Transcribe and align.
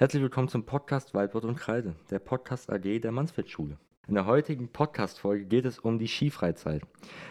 Herzlich 0.00 0.22
willkommen 0.22 0.48
zum 0.48 0.64
Podcast 0.64 1.12
Waldwort 1.12 1.44
und 1.44 1.56
Kreide, 1.56 1.94
der 2.10 2.20
Podcast 2.20 2.72
AG 2.72 3.00
der 3.00 3.12
Mansfeldschule. 3.12 3.76
In 4.08 4.14
der 4.14 4.24
heutigen 4.24 4.68
Podcast-Folge 4.68 5.44
geht 5.44 5.66
es 5.66 5.78
um 5.78 5.98
die 5.98 6.08
Skifreizeit, 6.08 6.80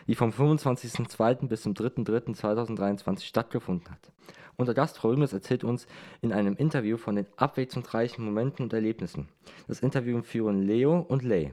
die 0.06 0.14
vom 0.14 0.30
25.02. 0.30 1.48
bis 1.48 1.64
zum 1.64 1.74
3.03.2023 1.74 3.24
stattgefunden 3.24 3.90
hat. 3.90 4.12
Unser 4.56 4.76
Gast 4.76 5.04
Rümes 5.04 5.34
erzählt 5.34 5.64
uns 5.64 5.88
in 6.22 6.32
einem 6.32 6.56
Interview 6.58 6.98
von 6.98 7.16
den 7.16 7.26
abwechslungsreichen 7.38 8.24
Momenten 8.24 8.66
und 8.66 8.74
Erlebnissen. 8.74 9.30
Das 9.68 9.80
Interview 9.80 10.22
führen 10.22 10.62
Leo 10.62 11.00
und 11.00 11.24
Lay. 11.24 11.52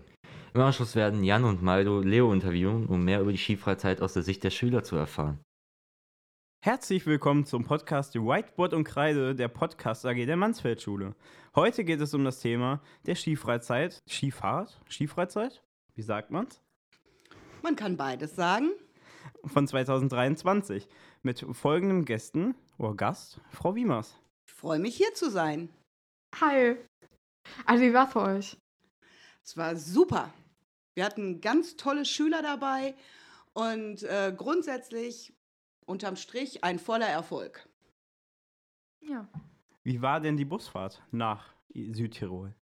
Im 0.52 0.60
Anschluss 0.60 0.96
werden 0.96 1.24
Jan 1.24 1.45
und 1.45 1.62
Maldo 1.62 2.02
Leo 2.02 2.30
interviewen, 2.30 2.84
um 2.84 3.02
mehr 3.02 3.23
über 3.23 3.33
die 3.33 3.38
Skifreizeit 3.38 4.02
aus 4.02 4.12
der 4.12 4.23
Sicht 4.23 4.45
der 4.45 4.51
Schüler 4.51 4.83
zu 4.83 4.96
erfahren. 4.96 5.41
Herzlich 6.65 7.06
willkommen 7.06 7.45
zum 7.45 7.65
Podcast 7.65 8.15
Whiteboard 8.15 8.73
und 8.73 8.84
Kreide 8.84 9.34
der 9.34 9.48
Podcast 9.48 10.05
AG 10.05 10.27
der 10.27 10.37
Mansfeldschule. 10.37 11.15
Heute 11.55 11.84
geht 11.84 12.01
es 12.01 12.12
um 12.15 12.24
das 12.24 12.41
Thema 12.41 12.82
der 13.06 13.15
Skifreizeit, 13.15 14.02
Skifahrt, 14.09 14.80
Skifreizeit, 14.91 15.62
wie 15.95 16.02
sagt 16.02 16.30
man's? 16.30 16.60
Man 17.62 17.77
kann 17.77 17.96
beides 17.96 18.34
sagen. 18.34 18.70
Von 19.45 19.69
2023 19.69 20.88
mit 21.23 21.46
folgenden 21.52 22.05
Gästen 22.05 22.55
oder 22.79 22.95
Gast, 22.95 23.41
Frau 23.51 23.74
Wiemers. 23.74 24.18
Ich 24.48 24.54
freue 24.54 24.79
mich 24.79 24.96
hier 24.96 25.15
zu 25.15 25.30
sein. 25.30 25.68
Hi. 26.41 26.77
Also 27.65 27.82
wie 27.84 27.95
war's 27.95 28.12
für 28.12 28.23
euch? 28.23 28.57
Es 29.45 29.57
war 29.57 29.77
super. 29.77 30.32
Wir 30.96 31.04
hatten 31.04 31.41
ganz 31.41 31.77
tolle 31.77 32.04
Schüler 32.04 32.43
dabei 32.43 32.96
und 33.52 34.02
äh, 34.02 34.34
grundsätzlich 34.37 35.32
unterm 35.86 36.16
Strich 36.16 36.62
ein 36.62 36.78
voller 36.78 37.08
Erfolg. 37.08 37.68
Ja. 39.01 39.29
Wie 39.82 40.02
war 40.02 40.20
denn 40.20 40.37
die 40.37 40.45
Busfahrt 40.45 41.02
nach 41.12 41.54
Südtirol? 41.73 42.54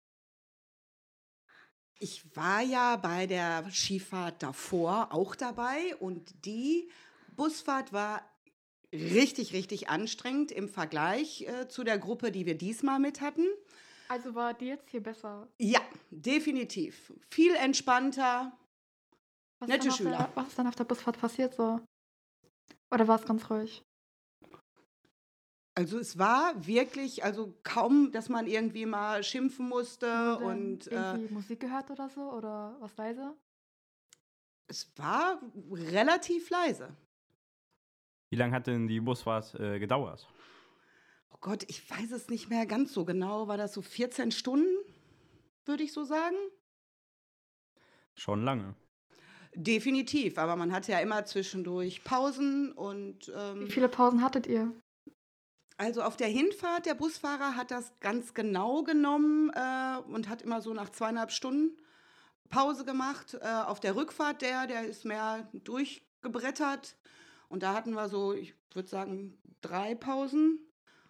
Ich 2.00 2.36
war 2.36 2.62
ja 2.62 2.98
bei 2.98 3.28
der 3.28 3.70
Skifahrt 3.72 4.44
davor 4.44 5.14
auch 5.14 5.36
dabei 5.36 5.96
und 6.00 6.46
die 6.46 6.90
Busfahrt 7.36 7.94
war 7.94 8.22
richtig, 8.92 9.54
richtig 9.54 9.90
anstrengend 9.90 10.52
im 10.52 10.68
Vergleich 10.68 11.44
äh, 11.44 11.68
zu 11.68 11.84
der 11.84 11.98
Gruppe, 11.98 12.32
die 12.32 12.46
wir 12.46 12.58
diesmal 12.58 13.00
mit 13.00 13.22
hatten. 13.22 13.46
Also 14.10 14.36
war 14.36 14.54
die 14.54 14.66
jetzt 14.66 14.90
hier 14.90 15.02
besser? 15.02 15.48
Ja, 15.60 15.80
definitiv. 16.12 17.14
Viel 17.30 17.56
entspannter. 17.56 18.52
Was 19.60 19.70
Nette 19.70 19.88
ist 19.88 20.00
dann 20.00 20.08
auf 20.08 20.18
Schüler. 20.18 20.18
Der, 20.18 20.36
was 20.36 20.48
ist 20.50 20.60
dann 20.60 20.68
auf 20.68 20.76
der 20.76 20.84
Busfahrt 20.84 21.18
passiert 21.18 21.56
so? 21.56 21.80
Oder 22.94 23.08
war 23.08 23.20
es 23.20 23.26
ganz 23.26 23.50
ruhig? 23.50 23.84
Also 25.76 25.98
es 25.98 26.20
war 26.20 26.68
wirklich, 26.68 27.24
also 27.24 27.58
kaum, 27.64 28.12
dass 28.12 28.30
man 28.30 28.46
irgendwie 28.46 28.86
mal 28.86 29.24
schimpfen 29.24 29.68
musste 29.68 30.38
und 30.38 30.88
äh, 30.88 30.96
irgendwie 30.96 31.34
Musik 31.34 31.60
gehört 31.62 31.90
oder 31.90 32.10
so? 32.10 32.22
Oder 32.32 32.78
was 32.80 32.96
leise? 32.96 33.36
es 34.74 34.98
war 34.98 35.40
relativ 35.72 36.50
leise. 36.50 36.96
Wie 38.32 38.38
lange 38.38 38.56
hat 38.56 38.68
denn 38.68 38.88
die 38.88 39.00
Busfahrt 39.00 39.54
äh, 39.60 39.80
gedauert? 39.80 40.28
Oh 41.30 41.38
Gott, 41.40 41.64
ich 41.68 41.88
weiß 41.90 42.12
es 42.12 42.30
nicht 42.30 42.50
mehr 42.50 42.66
ganz 42.66 42.94
so 42.94 43.06
genau. 43.06 43.48
War 43.48 43.58
das 43.58 43.74
so 43.74 43.82
14 43.82 44.32
Stunden, 44.32 44.76
würde 45.66 45.84
ich 45.84 45.94
so 45.94 46.04
sagen? 46.04 46.36
Schon 48.16 48.44
lange. 48.44 48.76
Definitiv, 49.56 50.38
aber 50.38 50.56
man 50.56 50.72
hatte 50.72 50.92
ja 50.92 51.00
immer 51.00 51.26
zwischendurch 51.26 52.04
Pausen 52.04 52.72
und 52.72 53.28
Wie 53.28 53.32
ähm, 53.32 53.70
viele 53.70 53.90
Pausen 53.90 54.22
hattet 54.22 54.48
ihr? 54.48 54.74
also 55.78 56.02
auf 56.02 56.18
der 56.18 56.28
Hinfahrt, 56.28 56.86
der 56.86 56.96
Busfahrer 56.96 57.56
hat 57.56 57.72
das 57.72 57.94
ganz 58.00 58.34
genau 58.34 58.84
genommen 58.84 59.52
äh, 59.54 59.98
und 60.08 60.30
hat 60.30 60.42
immer 60.42 60.62
so 60.62 60.74
nach 60.74 60.90
zweieinhalb 60.90 61.32
Stunden 61.32 61.78
Pause 62.50 62.86
gemacht. 62.86 63.38
Äh, 63.42 63.48
auf 63.48 63.80
der 63.80 63.96
Rückfahrt, 63.96 64.42
der, 64.42 64.68
der 64.68 64.86
ist 64.86 65.06
mehr 65.06 65.50
durchgebrettert 65.54 66.98
und 67.50 67.64
da 67.64 67.74
hatten 67.74 67.94
wir 67.94 68.10
so, 68.10 68.34
ich 68.34 68.56
würde 68.74 68.90
sagen, 68.90 69.38
drei 69.62 69.96
Pausen. 69.96 70.60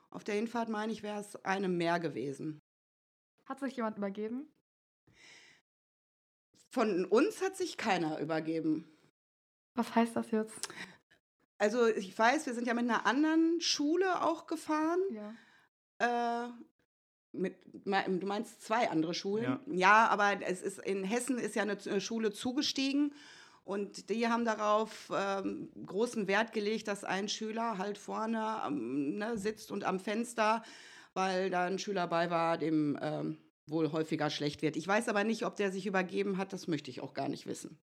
Auf 0.10 0.24
der 0.24 0.36
Hinfahrt, 0.36 0.70
meine 0.70 0.92
ich, 0.92 1.02
wäre 1.02 1.20
es 1.20 1.36
eine 1.44 1.68
mehr 1.68 2.00
gewesen. 2.00 2.62
Hat 3.50 3.60
sich 3.60 3.76
jemand 3.76 3.98
übergeben? 3.98 4.48
Von 6.74 7.06
uns 7.06 7.40
hat 7.44 7.56
sich 7.56 7.78
keiner 7.78 8.18
übergeben. 8.20 8.88
Was 9.76 9.94
heißt 9.94 10.16
das 10.16 10.32
jetzt? 10.32 10.56
Also 11.60 11.86
ich 11.86 12.18
weiß, 12.18 12.48
wir 12.48 12.56
sind 12.56 12.66
ja 12.66 12.74
mit 12.74 12.86
einer 12.90 13.06
anderen 13.06 13.62
Schule 13.62 14.24
auch 14.24 14.48
gefahren. 14.48 15.00
Ja. 16.00 16.48
Äh, 16.48 16.50
mit, 17.32 17.58
du 17.86 18.26
meinst 18.26 18.64
zwei 18.64 18.90
andere 18.90 19.14
Schulen? 19.14 19.44
Ja. 19.44 19.60
Ja, 19.68 20.08
aber 20.08 20.42
es 20.42 20.64
ist 20.64 20.80
in 20.80 21.04
Hessen 21.04 21.38
ist 21.38 21.54
ja 21.54 21.62
eine 21.62 21.78
Z- 21.78 22.02
Schule 22.02 22.32
zugestiegen 22.32 23.14
und 23.66 24.10
die 24.10 24.28
haben 24.28 24.44
darauf 24.44 25.12
ähm, 25.16 25.72
großen 25.86 26.28
Wert 26.28 26.54
gelegt, 26.54 26.88
dass 26.88 27.04
ein 27.04 27.30
Schüler 27.30 27.78
halt 27.78 28.00
vorne 28.00 28.44
am, 28.64 29.18
ne, 29.18 29.38
sitzt 29.38 29.72
und 29.72 29.84
am 29.84 30.00
Fenster, 30.00 30.64
weil 31.14 31.52
da 31.52 31.66
ein 31.66 31.78
Schüler 31.78 32.08
bei 32.08 32.32
war, 32.32 32.58
dem 32.58 32.98
ähm, 33.00 33.38
wohl 33.68 33.92
häufiger 33.92 34.30
schlecht 34.30 34.62
wird. 34.62 34.76
Ich 34.76 34.88
weiß 34.88 35.10
aber 35.10 35.24
nicht, 35.24 35.46
ob 35.46 35.56
der 35.56 35.72
sich 35.72 35.86
übergeben 35.86 36.38
hat, 36.38 36.54
das 36.54 36.68
möchte 36.68 36.92
ich 36.92 37.02
auch 37.02 37.14
gar 37.14 37.30
nicht 37.30 37.46
wissen. 37.46 37.78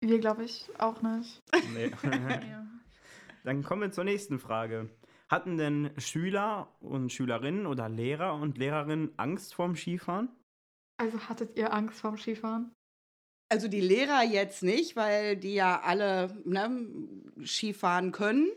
Wir 0.00 0.18
glaube 0.18 0.44
ich 0.44 0.68
auch 0.78 1.02
nicht. 1.02 1.42
Nee. 1.74 1.90
ja. 2.02 2.66
Dann 3.44 3.62
kommen 3.62 3.82
wir 3.82 3.92
zur 3.92 4.04
nächsten 4.04 4.38
Frage. 4.38 4.90
Hatten 5.28 5.56
denn 5.56 5.90
Schüler 5.98 6.68
und 6.80 7.12
Schülerinnen 7.12 7.66
oder 7.66 7.88
Lehrer 7.88 8.34
und 8.34 8.58
Lehrerinnen 8.58 9.12
Angst 9.16 9.54
vorm 9.54 9.76
Skifahren? 9.76 10.28
Also 10.98 11.18
hattet 11.28 11.56
ihr 11.56 11.72
Angst 11.72 12.00
vorm 12.00 12.18
Skifahren? 12.18 12.72
Also 13.50 13.68
die 13.68 13.80
Lehrer 13.80 14.22
jetzt 14.22 14.62
nicht, 14.62 14.96
weil 14.96 15.36
die 15.36 15.54
ja 15.54 15.80
alle 15.80 16.34
ne, 16.44 16.86
Skifahren 17.44 18.12
können. 18.12 18.50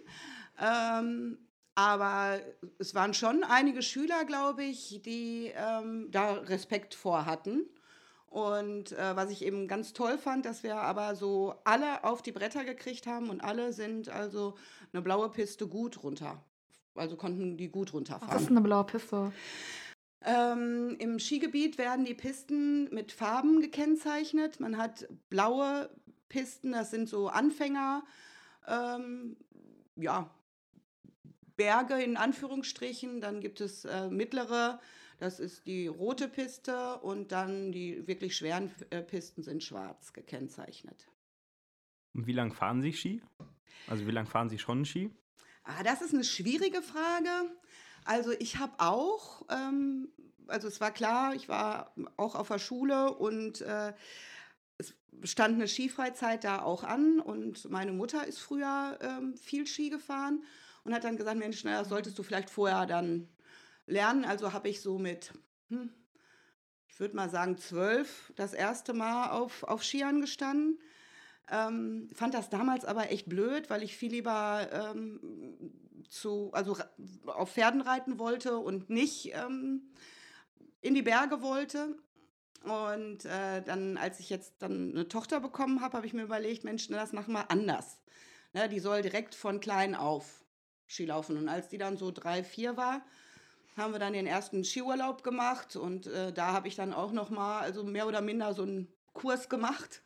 Ähm, 0.59 1.37
aber 1.77 2.39
es 2.79 2.95
waren 2.95 3.13
schon 3.13 3.43
einige 3.43 3.83
Schüler, 3.83 4.25
glaube 4.25 4.63
ich, 4.63 4.99
die 5.05 5.53
ähm, 5.55 6.07
da 6.09 6.33
Respekt 6.33 6.95
vor 6.95 7.27
hatten. 7.27 7.67
Und 8.25 8.93
äh, 8.93 9.15
was 9.15 9.29
ich 9.29 9.45
eben 9.45 9.67
ganz 9.67 9.93
toll 9.93 10.17
fand, 10.17 10.47
dass 10.47 10.63
wir 10.63 10.77
aber 10.77 11.15
so 11.15 11.53
alle 11.65 12.03
auf 12.03 12.23
die 12.23 12.31
Bretter 12.31 12.65
gekriegt 12.65 13.05
haben 13.05 13.29
und 13.29 13.41
alle 13.41 13.73
sind 13.73 14.09
also 14.09 14.55
eine 14.91 15.03
blaue 15.03 15.29
Piste 15.29 15.67
gut 15.67 16.01
runter. 16.01 16.43
Also 16.95 17.15
konnten 17.15 17.57
die 17.57 17.69
gut 17.69 17.89
Was 17.89 17.93
runterfahren. 17.93 18.41
ist 18.41 18.49
eine 18.49 18.61
blaue 18.61 18.83
Piste? 18.85 19.31
Ähm, 20.25 20.95
Im 20.97 21.19
Skigebiet 21.19 21.77
werden 21.77 22.05
die 22.05 22.15
Pisten 22.15 22.91
mit 22.91 23.11
Farben 23.11 23.61
gekennzeichnet. 23.61 24.59
Man 24.59 24.79
hat 24.79 25.07
blaue 25.29 25.91
Pisten, 26.27 26.71
das 26.71 26.89
sind 26.89 27.07
so 27.07 27.27
Anfänger, 27.27 28.03
ähm, 28.67 29.37
ja, 29.95 30.31
Berge 31.57 32.01
in 32.01 32.15
Anführungsstrichen. 32.15 33.19
Dann 33.19 33.41
gibt 33.41 33.59
es 33.59 33.83
äh, 33.83 34.09
mittlere, 34.09 34.79
das 35.17 35.39
ist 35.39 35.65
die 35.65 35.87
rote 35.87 36.29
Piste 36.29 36.99
und 36.99 37.31
dann 37.31 37.71
die 37.71 38.07
wirklich 38.07 38.37
schweren 38.37 38.71
äh, 38.91 39.01
Pisten 39.01 39.43
sind 39.43 39.63
schwarz 39.63 40.13
gekennzeichnet. 40.13 41.07
Und 42.13 42.27
wie 42.27 42.33
lange 42.33 42.53
fahren 42.53 42.81
Sie 42.81 42.93
Ski? 42.93 43.21
Also 43.87 44.07
wie 44.07 44.11
lange 44.11 44.27
fahren 44.27 44.49
Sie 44.49 44.59
schon 44.59 44.85
Ski? 44.85 45.11
Ah, 45.63 45.83
das 45.83 46.01
ist 46.01 46.13
eine 46.13 46.23
schwierige 46.23 46.81
Frage. 46.81 47.29
Also 48.05 48.31
ich 48.31 48.57
habe 48.57 48.73
auch, 48.77 49.45
ähm, 49.49 50.09
also 50.47 50.67
es 50.67 50.79
war 50.79 50.91
klar, 50.91 51.35
ich 51.35 51.49
war 51.49 51.93
auch 52.15 52.35
auf 52.35 52.47
der 52.47 52.59
Schule 52.59 53.13
und 53.13 53.61
äh, 53.61 53.93
es 54.77 54.95
stand 55.23 55.55
eine 55.55 55.67
Skifreizeit 55.67 56.43
da 56.43 56.61
auch 56.61 56.83
an 56.83 57.19
und 57.19 57.69
meine 57.69 57.91
Mutter 57.91 58.25
ist 58.27 58.39
früher 58.39 58.97
ähm, 59.01 59.35
viel 59.35 59.65
Ski 59.65 59.89
gefahren 59.89 60.43
und 60.87 60.93
hat 60.93 61.03
dann 61.03 61.17
gesagt, 61.17 61.37
Mensch, 61.37 61.63
na, 61.65 61.79
das 61.79 61.89
solltest 61.89 62.17
du 62.17 62.23
vielleicht 62.23 62.49
vorher 62.49 62.85
dann 62.85 63.27
lernen. 63.87 64.23
Also 64.23 64.53
habe 64.53 64.69
ich 64.69 64.81
so 64.81 64.97
mit, 64.97 65.33
hm, 65.69 65.89
ich 66.87 66.97
würde 66.99 67.15
mal 67.15 67.29
sagen, 67.29 67.57
zwölf 67.57 68.31
das 68.37 68.53
erste 68.53 68.93
Mal 68.93 69.31
auf, 69.31 69.63
auf 69.63 69.83
Skiern 69.83 70.21
gestanden. 70.21 70.79
Ähm, 71.51 72.09
fand 72.13 72.33
das 72.33 72.49
damals 72.49 72.85
aber 72.85 73.11
echt 73.11 73.27
blöd, 73.27 73.69
weil 73.69 73.83
ich 73.83 73.97
viel 73.97 74.11
lieber 74.11 74.69
ähm, 74.71 75.19
zu, 76.09 76.51
also 76.53 76.77
auf 77.25 77.51
Pferden 77.51 77.81
reiten 77.81 78.17
wollte 78.17 78.57
und 78.57 78.89
nicht 78.89 79.33
ähm, 79.33 79.91
in 80.79 80.95
die 80.95 81.01
Berge 81.01 81.41
wollte. 81.41 81.97
Und 82.63 83.25
äh, 83.25 83.61
dann, 83.61 83.97
als 83.97 84.21
ich 84.21 84.29
jetzt 84.29 84.53
dann 84.59 84.91
eine 84.91 85.09
Tochter 85.09 85.41
bekommen 85.41 85.81
habe, 85.81 85.97
habe 85.97 86.07
ich 86.07 86.13
mir 86.13 86.23
überlegt, 86.23 86.63
Mensch, 86.63 86.87
na, 86.89 86.97
das 86.97 87.11
machen 87.11 87.33
wir 87.33 87.51
anders. 87.51 87.99
Ne, 88.53 88.69
die 88.69 88.79
soll 88.79 89.01
direkt 89.01 89.35
von 89.35 89.59
klein 89.59 89.93
auf 89.93 90.46
Ski 90.87 91.05
laufen. 91.05 91.37
Und 91.37 91.49
als 91.49 91.67
die 91.69 91.77
dann 91.77 91.97
so 91.97 92.11
drei, 92.11 92.43
vier 92.43 92.77
war, 92.77 93.01
haben 93.75 93.93
wir 93.93 93.99
dann 93.99 94.13
den 94.13 94.27
ersten 94.27 94.63
Skiurlaub 94.63 95.23
gemacht. 95.23 95.75
Und 95.75 96.07
äh, 96.07 96.33
da 96.33 96.53
habe 96.53 96.67
ich 96.67 96.75
dann 96.75 96.93
auch 96.93 97.11
noch 97.11 97.29
mal, 97.29 97.59
also 97.59 97.83
mehr 97.83 98.07
oder 98.07 98.21
minder 98.21 98.53
so 98.53 98.63
einen 98.63 98.87
Kurs 99.13 99.49
gemacht, 99.49 100.01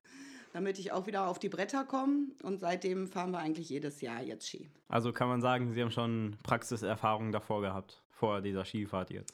damit 0.54 0.80
ich 0.80 0.92
auch 0.92 1.08
wieder 1.08 1.28
auf 1.28 1.40
die 1.40 1.50
Bretter 1.50 1.86
komme. 1.86 2.28
Und 2.44 2.60
seitdem 2.60 3.08
fahren 3.08 3.32
wir 3.32 3.40
eigentlich 3.40 3.70
jedes 3.70 4.02
Jahr 4.02 4.22
jetzt 4.22 4.48
Ski. 4.48 4.70
Also 4.90 5.14
kann 5.14 5.30
man 5.30 5.42
sagen, 5.42 5.74
Sie 5.74 5.82
haben 5.82 5.92
schon 5.92 6.38
Praxiserfahrung 6.44 7.32
davor 7.32 7.62
gehabt, 7.62 8.02
vor 8.10 8.42
dieser 8.42 8.66
Skifahrt 8.66 9.12
jetzt. 9.12 9.34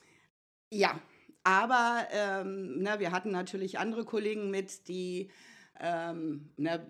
Ja, 0.71 0.99
aber 1.43 2.05
ähm, 2.11 2.79
ne, 2.79 2.99
wir 2.99 3.11
hatten 3.11 3.31
natürlich 3.31 3.79
andere 3.79 4.03
Kollegen 4.03 4.51
mit, 4.51 4.87
die 4.89 5.29
ähm, 5.79 6.49
ne, 6.57 6.85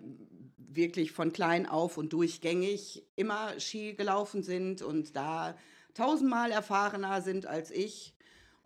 wirklich 0.56 1.12
von 1.12 1.32
klein 1.32 1.66
auf 1.66 1.96
und 1.96 2.12
durchgängig 2.12 3.04
immer 3.16 3.58
Ski 3.58 3.94
gelaufen 3.94 4.42
sind 4.42 4.82
und 4.82 5.16
da 5.16 5.56
tausendmal 5.94 6.50
erfahrener 6.50 7.22
sind 7.22 7.46
als 7.46 7.70
ich. 7.70 8.14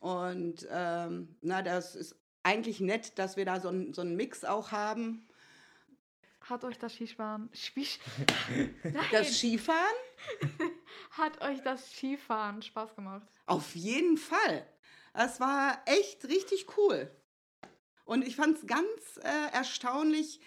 Und 0.01 0.67
ähm, 0.71 1.37
na, 1.41 1.63
das 1.63 1.95
ist 1.95 2.17
eigentlich 2.43 2.81
nett, 2.81 3.19
dass 3.19 3.37
wir 3.37 3.45
da 3.45 3.61
so, 3.61 3.69
ein, 3.69 3.95
so 3.95 4.03
einen 4.03 4.17
Mix 4.17 4.45
auch 4.45 4.73
haben. 4.73 5.27
Hat 6.41 6.65
euch 6.65 6.77
das 6.79 6.95
Skifahren. 6.95 7.49
Spisch 7.53 8.01
Das 9.13 9.39
Skifahren? 9.39 9.79
Hat 11.13 11.41
euch 11.41 11.63
das 11.63 11.93
Skifahren 11.93 12.63
Spaß 12.63 12.97
gemacht? 12.97 13.29
Auf 13.47 13.77
jeden 13.77 14.17
Fall. 14.17 14.67
Es 15.15 15.39
war 15.41 15.81
echt 15.87 16.25
richtig 16.25 16.67
cool. 16.77 17.11
Und 18.05 18.27
ich 18.27 18.37
fand 18.37 18.59
es 18.59 18.67
ganz 18.67 19.19
äh, 19.23 19.53
erstaunlich, 19.53 20.41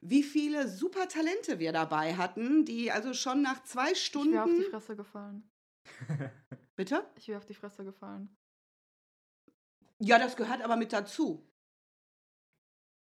wie 0.00 0.22
viele 0.22 0.68
super 0.68 1.08
Talente 1.08 1.58
wir 1.58 1.72
dabei 1.72 2.16
hatten, 2.16 2.64
die 2.64 2.90
also 2.92 3.14
schon 3.14 3.42
nach 3.42 3.62
zwei 3.64 3.92
Ich 3.92 4.12
wäre 4.12 4.42
auf 4.44 4.50
die 4.50 4.56
Stunden. 4.56 4.70
Fresse 4.70 4.96
gefallen. 4.96 5.50
Bitte? 6.76 7.04
Ich 7.16 7.28
wäre 7.28 7.38
auf 7.38 7.46
die 7.46 7.54
Fresse 7.54 7.84
gefallen. 7.84 8.36
Ja, 9.98 10.18
das 10.18 10.36
gehört 10.36 10.60
aber 10.62 10.76
mit 10.76 10.92
dazu. 10.92 11.46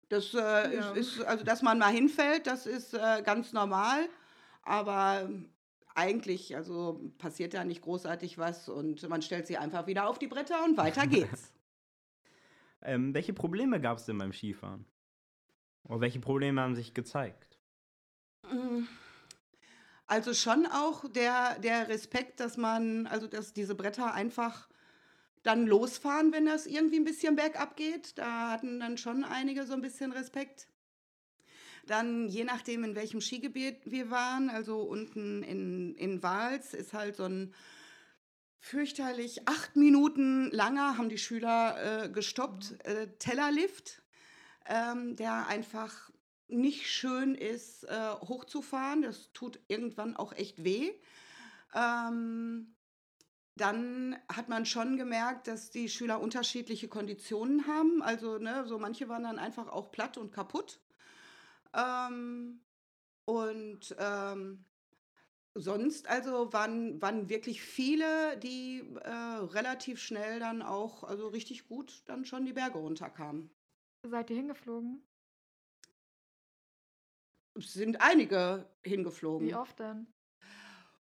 Das 0.09 0.33
äh, 0.33 0.37
Ja. 0.75 0.91
ist, 0.91 1.17
ist, 1.17 1.21
also 1.25 1.43
dass 1.43 1.61
man 1.61 1.77
mal 1.77 1.93
hinfällt, 1.93 2.47
das 2.47 2.65
ist 2.65 2.93
äh, 2.93 3.21
ganz 3.23 3.53
normal. 3.53 4.09
Aber 4.63 5.29
eigentlich, 5.95 6.55
also 6.55 6.99
passiert 7.17 7.53
da 7.53 7.63
nicht 7.63 7.81
großartig 7.81 8.37
was 8.37 8.69
und 8.69 9.07
man 9.07 9.21
stellt 9.21 9.47
sie 9.47 9.57
einfach 9.57 9.85
wieder 9.87 10.07
auf 10.09 10.19
die 10.19 10.27
Bretter 10.27 10.63
und 10.63 10.77
weiter 10.77 11.05
geht's. 11.07 11.51
Ähm, 12.81 13.13
welche 13.13 13.33
Probleme 13.33 13.81
gab 13.81 13.97
es 13.97 14.05
denn 14.05 14.17
beim 14.17 14.33
Skifahren? 14.33 14.85
Oder 15.83 16.01
welche 16.01 16.19
Probleme 16.19 16.61
haben 16.61 16.75
sich 16.75 16.93
gezeigt? 16.93 17.59
Mm. 18.51 18.83
Also 20.07 20.33
schon 20.33 20.65
auch 20.65 21.07
der, 21.11 21.59
der 21.59 21.87
Respekt, 21.87 22.39
dass 22.39 22.57
man, 22.57 23.05
also 23.05 23.27
dass 23.27 23.53
diese 23.53 23.75
Bretter 23.75 24.13
einfach 24.13 24.67
dann 25.43 25.67
losfahren, 25.67 26.31
wenn 26.31 26.45
das 26.45 26.65
irgendwie 26.65 26.97
ein 26.97 27.05
bisschen 27.05 27.35
bergab 27.35 27.75
geht. 27.75 28.17
Da 28.17 28.51
hatten 28.51 28.79
dann 28.79 28.97
schon 28.97 29.23
einige 29.23 29.65
so 29.65 29.73
ein 29.73 29.81
bisschen 29.81 30.11
Respekt. 30.11 30.67
Dann 31.85 32.27
je 32.27 32.43
nachdem, 32.43 32.83
in 32.83 32.95
welchem 32.95 33.21
Skigebiet 33.21 33.77
wir 33.85 34.09
waren, 34.09 34.49
also 34.49 34.81
unten 34.81 35.43
in, 35.43 35.95
in 35.95 36.21
Wals 36.21 36.73
ist 36.73 36.93
halt 36.93 37.15
so 37.15 37.23
ein 37.23 37.53
fürchterlich 38.59 39.47
acht 39.47 39.75
Minuten 39.75 40.51
langer, 40.51 40.97
haben 40.97 41.09
die 41.09 41.17
Schüler 41.17 42.03
äh, 42.05 42.09
gestoppt, 42.09 42.85
äh, 42.85 43.07
Tellerlift, 43.17 44.01
ähm, 44.65 45.15
der 45.15 45.47
einfach 45.47 46.11
nicht 46.47 46.87
schön 46.87 47.35
ist, 47.35 47.83
äh, 47.85 48.09
hochzufahren. 48.21 49.01
Das 49.01 49.31
tut 49.33 49.59
irgendwann 49.67 50.15
auch 50.15 50.33
echt 50.33 50.63
weh. 50.63 50.91
Ähm, 51.73 52.75
dann 53.55 54.17
hat 54.33 54.49
man 54.49 54.65
schon 54.65 54.97
gemerkt, 54.97 55.47
dass 55.47 55.69
die 55.69 55.89
Schüler 55.89 56.21
unterschiedliche 56.21 56.87
Konditionen 56.87 57.67
haben. 57.67 58.01
Also, 58.01 58.37
ne, 58.37 58.65
so 58.65 58.79
manche 58.79 59.09
waren 59.09 59.23
dann 59.23 59.39
einfach 59.39 59.67
auch 59.67 59.91
platt 59.91 60.17
und 60.17 60.31
kaputt. 60.31 60.79
Ähm, 61.73 62.61
und 63.25 63.95
ähm, 63.99 64.65
sonst 65.55 66.07
also 66.07 66.53
waren, 66.53 67.01
waren 67.01 67.29
wirklich 67.29 67.61
viele, 67.61 68.37
die 68.37 68.83
äh, 69.03 69.09
relativ 69.09 69.99
schnell 69.99 70.39
dann 70.39 70.61
auch, 70.61 71.03
also 71.03 71.27
richtig 71.27 71.67
gut 71.67 72.03
dann 72.05 72.25
schon 72.25 72.45
die 72.45 72.53
Berge 72.53 72.77
runterkamen. 72.77 73.49
Seid 74.03 74.29
ihr 74.29 74.37
hingeflogen? 74.37 75.03
Es 77.55 77.73
sind 77.73 77.99
einige 77.99 78.69
hingeflogen. 78.83 79.47
Wie 79.47 79.55
oft 79.55 79.79
denn? 79.79 80.07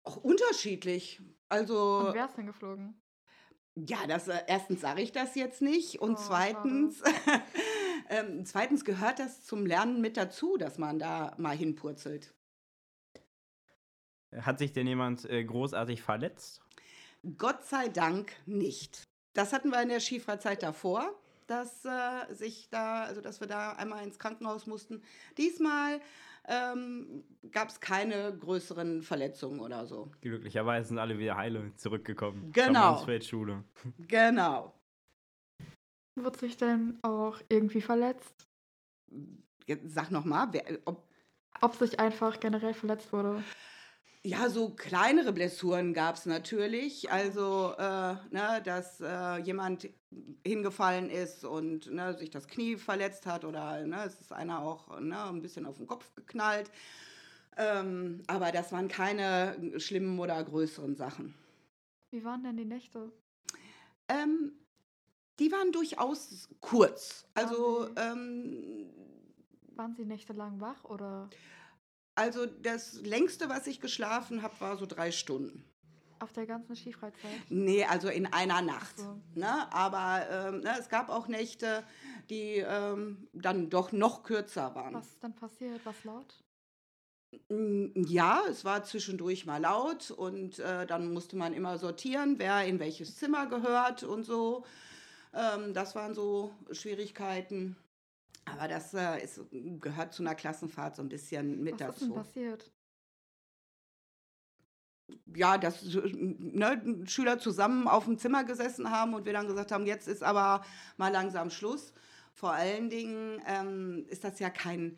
Auch 0.03 0.17
unterschiedlich. 0.17 1.21
Also, 1.49 1.99
Und 2.07 2.13
wer 2.13 2.25
ist 2.25 2.35
hingeflogen? 2.35 3.01
ja, 3.75 4.07
das, 4.07 4.27
äh, 4.27 4.39
erstens 4.47 4.81
sage 4.81 5.01
ich 5.01 5.11
das 5.11 5.35
jetzt 5.35 5.61
nicht 5.61 5.99
und 5.99 6.13
Oh, 6.13 6.21
zweitens, 6.27 7.01
ähm, 8.09 8.45
zweitens 8.45 8.85
gehört 8.85 9.19
das 9.19 9.43
zum 9.43 9.65
Lernen 9.65 9.99
mit 10.01 10.15
dazu, 10.17 10.57
dass 10.57 10.77
man 10.77 10.99
da 10.99 11.35
mal 11.37 11.55
hinpurzelt. 11.55 12.34
Hat 14.41 14.59
sich 14.59 14.73
denn 14.73 14.87
jemand 14.87 15.29
äh, 15.29 15.43
großartig 15.43 16.01
verletzt? 16.01 16.61
Gott 17.37 17.63
sei 17.65 17.87
Dank 17.89 18.33
nicht. 18.45 19.03
Das 19.33 19.53
hatten 19.53 19.69
wir 19.69 19.81
in 19.81 19.89
der 19.89 19.99
Skifreizeit 19.99 20.63
davor, 20.63 21.13
dass 21.47 21.85
äh, 21.85 22.33
sich 22.33 22.69
da, 22.69 23.03
also 23.03 23.21
dass 23.21 23.39
wir 23.39 23.47
da 23.47 23.73
einmal 23.73 24.03
ins 24.03 24.19
Krankenhaus 24.19 24.67
mussten. 24.67 25.01
Diesmal 25.37 26.01
ähm, 26.47 27.23
gab 27.51 27.69
es 27.69 27.79
keine 27.79 28.37
größeren 28.37 29.01
Verletzungen 29.01 29.59
oder 29.59 29.85
so. 29.87 30.11
Glücklicherweise 30.21 30.89
sind 30.89 30.99
alle 30.99 31.17
wieder 31.17 31.37
heile 31.37 31.73
zurückgekommen. 31.75 32.51
Genau. 32.51 32.65
Zur 32.65 32.91
Mansfeldschule. 32.91 33.63
Genau. 34.07 34.73
Wurde 36.19 36.39
sich 36.39 36.57
denn 36.57 36.99
auch 37.01 37.41
irgendwie 37.49 37.81
verletzt? 37.81 38.47
Jetzt 39.65 39.93
sag 39.93 40.11
noch 40.11 40.25
mal, 40.25 40.47
wer, 40.51 40.63
ob 40.85 41.07
Ob 41.61 41.75
sich 41.75 41.99
einfach 41.99 42.39
generell 42.39 42.73
verletzt 42.73 43.11
wurde? 43.13 43.43
Ja, 44.25 44.49
so 44.49 44.71
kleinere 44.71 45.31
Blessuren 45.33 45.93
gab 45.93 46.15
es 46.15 46.25
natürlich. 46.25 47.11
Also, 47.11 47.73
äh, 47.77 48.15
ne, 48.31 48.59
dass 48.63 48.99
äh, 48.99 49.37
jemand 49.43 49.87
hingefallen 50.43 51.11
ist 51.11 51.45
und 51.45 51.91
ne, 51.93 52.17
sich 52.17 52.31
das 52.31 52.47
Knie 52.47 52.77
verletzt 52.77 53.27
hat 53.27 53.45
oder 53.45 53.85
ne, 53.85 54.03
es 54.03 54.19
ist 54.19 54.33
einer 54.33 54.63
auch 54.63 54.99
ne, 54.99 55.25
ein 55.25 55.43
bisschen 55.43 55.67
auf 55.67 55.77
den 55.77 55.85
Kopf 55.85 56.15
geknallt. 56.15 56.71
Ähm, 57.55 58.23
aber 58.25 58.51
das 58.51 58.71
waren 58.71 58.87
keine 58.87 59.79
schlimmen 59.79 60.19
oder 60.19 60.43
größeren 60.43 60.95
Sachen. 60.95 61.35
Wie 62.09 62.23
waren 62.25 62.41
denn 62.43 62.57
die 62.57 62.65
Nächte? 62.65 63.11
Ähm, 64.07 64.53
die 65.39 65.51
waren 65.51 65.71
durchaus 65.71 66.49
kurz. 66.61 67.27
Also, 67.35 67.81
Okay. 67.91 68.11
ähm, 68.11 68.89
Waren 69.75 69.93
sie 69.93 70.05
nächtelang 70.05 70.59
wach 70.61 70.83
oder 70.85 71.29
also 72.15 72.45
das 72.45 73.01
längste, 73.01 73.49
was 73.49 73.67
ich 73.67 73.79
geschlafen 73.81 74.41
habe, 74.41 74.53
war 74.59 74.77
so 74.77 74.85
drei 74.85 75.11
Stunden. 75.11 75.63
auf 76.19 76.31
der 76.31 76.45
ganzen 76.45 76.75
Skifreizeit? 76.75 77.41
Nee, 77.49 77.83
also 77.85 78.07
in 78.07 78.25
einer 78.31 78.61
Nacht. 78.61 78.97
so. 78.97 79.21
Ne? 79.35 79.71
Aber 79.71 80.25
ähm, 80.31 80.61
ne, 80.61 80.75
es 80.79 80.89
gab 80.89 81.09
auch 81.09 81.27
Nächte, 81.27 81.83
die 82.29 82.57
ähm, 82.57 83.27
dann 83.33 83.69
doch 83.69 83.91
noch 83.91 84.23
kürzer 84.23 84.73
waren. 84.75 84.93
Was 84.93 85.07
ist 85.07 85.21
denn 85.23 85.33
passiert? 85.35 85.81
Was 85.83 86.03
laut? 86.03 86.41
Ja, 87.49 88.41
es 88.49 88.63
war 88.63 88.85
zwischendurch 88.85 89.45
mal 89.45 89.61
laut 89.61 90.09
und 90.09 90.57
äh, 90.59 90.85
dann 90.87 91.11
musste 91.11 91.35
man 91.35 91.53
immer 91.53 91.77
sortieren, 91.77 92.35
wer 92.39 92.63
in 92.65 92.79
welches 92.79 93.17
Zimmer 93.17 93.47
gehört 93.47 94.03
und 94.03 94.23
so. 94.23 94.63
Ähm, 95.33 95.73
das 95.73 95.95
waren 95.95 96.13
so 96.13 96.51
Schwierigkeiten. 96.71 97.75
Aber 98.45 98.67
das 98.67 98.93
äh, 98.93 99.23
ist, 99.23 99.41
gehört 99.51 100.13
zu 100.13 100.23
einer 100.23 100.35
Klassenfahrt 100.35 100.95
so 100.95 101.01
ein 101.01 101.09
bisschen 101.09 101.63
mit 101.63 101.79
Was 101.79 101.95
ist 101.95 102.01
denn 102.01 102.09
dazu. 102.09 102.13
passiert? 102.13 102.71
ja, 105.35 105.57
dass 105.57 105.83
ne, 105.83 107.03
Schüler 107.05 107.39
zusammen 107.39 107.87
auf 107.87 108.05
dem 108.05 108.17
Zimmer 108.17 108.43
gesessen 108.43 108.89
haben 108.89 109.13
und 109.13 109.25
wir 109.25 109.33
dann 109.33 109.47
gesagt 109.47 109.71
haben, 109.71 109.85
jetzt 109.85 110.07
ist 110.07 110.23
aber 110.23 110.63
mal 110.97 111.11
langsam 111.11 111.49
Schluss. 111.49 111.93
Vor 112.33 112.51
allen 112.51 112.89
Dingen 112.89 113.41
ähm, 113.47 114.05
ist 114.09 114.23
das 114.23 114.39
ja 114.39 114.49
kein 114.49 114.97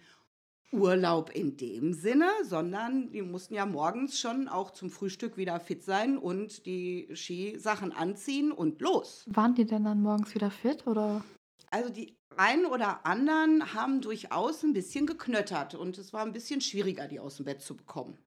Urlaub 0.71 1.29
in 1.29 1.55
dem 1.55 1.93
Sinne, 1.93 2.29
sondern 2.43 3.11
die 3.11 3.21
mussten 3.21 3.53
ja 3.53 3.65
morgens 3.65 4.19
schon 4.19 4.47
auch 4.47 4.71
zum 4.71 4.89
Frühstück 4.89 5.37
wieder 5.37 5.59
fit 5.59 5.83
sein 5.83 6.17
und 6.17 6.65
die 6.65 7.07
Skisachen 7.13 7.93
anziehen 7.93 8.51
und 8.51 8.81
los. 8.81 9.25
Waren 9.27 9.55
die 9.55 9.65
denn 9.65 9.85
dann 9.85 10.01
morgens 10.01 10.33
wieder 10.35 10.51
fit 10.51 10.85
oder? 10.85 11.23
Also 11.69 11.89
die 11.89 12.15
einen 12.37 12.65
oder 12.65 13.05
anderen 13.05 13.73
haben 13.73 14.01
durchaus 14.01 14.63
ein 14.63 14.73
bisschen 14.73 15.05
geknöttert 15.05 15.75
und 15.75 15.97
es 15.97 16.13
war 16.13 16.23
ein 16.23 16.33
bisschen 16.33 16.61
schwieriger, 16.61 17.07
die 17.07 17.19
aus 17.19 17.37
dem 17.37 17.45
Bett 17.45 17.61
zu 17.61 17.75
bekommen. 17.75 18.17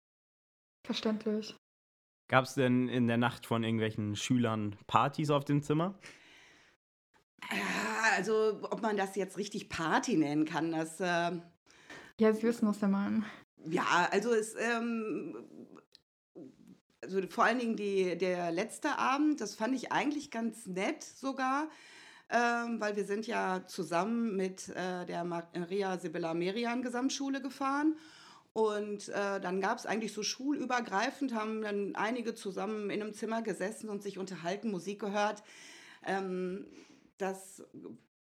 Verständlich. 0.85 1.57
Gab 2.29 2.45
es 2.45 2.55
denn 2.55 2.89
in 2.89 3.09
der 3.09 3.17
Nacht 3.17 3.47
von 3.47 3.65
irgendwelchen 3.65 4.15
Schülern 4.17 4.77
Partys 4.87 5.31
auf 5.31 5.45
dem 5.45 5.63
Zimmer? 5.63 5.99
Ja, 7.51 8.17
Also 8.17 8.61
ob 8.71 8.83
man 8.83 8.97
das 8.97 9.17
jetzt 9.17 9.39
richtig 9.39 9.69
Party 9.69 10.17
nennen 10.17 10.45
kann, 10.45 10.73
das... 10.73 11.01
Äh, 11.01 11.41
Ja, 12.21 12.33
Sie 12.33 12.43
wissen, 12.43 12.69
was 12.69 12.81
wir 12.81 12.89
meinen. 12.89 13.25
Ja, 13.65 14.09
also 14.11 14.33
es, 14.33 14.55
ähm, 14.55 15.37
also 17.03 17.21
vor 17.29 17.45
allen 17.45 17.59
Dingen 17.59 17.77
die, 17.77 18.17
der 18.17 18.53
letzte 18.53 18.99
Abend, 18.99 19.41
das 19.41 19.55
fand 19.55 19.75
ich 19.75 19.91
eigentlich 19.93 20.31
ganz 20.31 20.67
nett 20.67 21.03
sogar, 21.03 21.69
ähm, 22.31 22.81
weil 22.81 22.97
wir 22.97 23.05
sind 23.05 23.27
ja 23.27 23.67
zusammen 23.67 24.37
mit 24.37 24.69
äh, 24.71 25.05
der 25.07 25.25
Maria 25.25 25.99
Sibylla 25.99 26.35
Merian 26.35 26.83
Gesamtschule 26.83 27.41
gefahren. 27.41 27.97
Und 28.53 29.09
äh, 29.11 29.41
dann 29.41 29.61
gab 29.61 29.79
es 29.79 29.87
eigentlich 29.87 30.13
so 30.13 30.23
schulübergreifend, 30.23 31.35
haben 31.35 31.63
dann 31.63 31.95
einige 31.95 32.35
zusammen 32.35 32.91
in 32.91 33.01
einem 33.01 33.15
Zimmer 33.15 33.43
gesessen 33.43 33.89
und 33.89 34.03
sich 34.03 34.19
unterhalten, 34.19 34.71
Musik 34.71 35.01
gehört. 35.01 35.43
Ähm, 36.05 36.67
das 37.19 37.63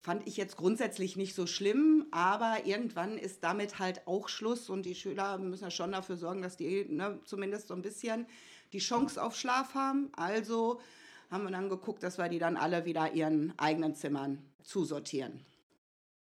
fand 0.01 0.27
ich 0.27 0.35
jetzt 0.35 0.57
grundsätzlich 0.57 1.15
nicht 1.15 1.33
so 1.33 1.47
schlimm, 1.47 2.07
aber 2.11 2.65
irgendwann 2.65 3.17
ist 3.17 3.43
damit 3.43 3.79
halt 3.79 4.05
auch 4.05 4.27
Schluss 4.27 4.69
und 4.69 4.85
die 4.85 4.95
Schüler 4.95 5.37
müssen 5.37 5.63
ja 5.63 5.71
schon 5.71 5.93
dafür 5.93 6.17
sorgen, 6.17 6.41
dass 6.41 6.57
die 6.57 6.85
ne, 6.89 7.19
zumindest 7.23 7.69
so 7.69 7.73
ein 7.73 7.81
bisschen 7.81 8.25
die 8.73 8.79
Chance 8.79 9.21
auf 9.21 9.35
Schlaf 9.35 9.75
haben. 9.75 10.09
Also 10.13 10.81
haben 11.29 11.43
wir 11.43 11.51
dann 11.51 11.69
geguckt, 11.69 12.03
dass 12.03 12.17
wir 12.17 12.29
die 12.29 12.39
dann 12.39 12.57
alle 12.57 12.85
wieder 12.85 13.13
ihren 13.13 13.57
eigenen 13.57 13.95
Zimmern 13.95 14.43
zusortieren. 14.63 15.45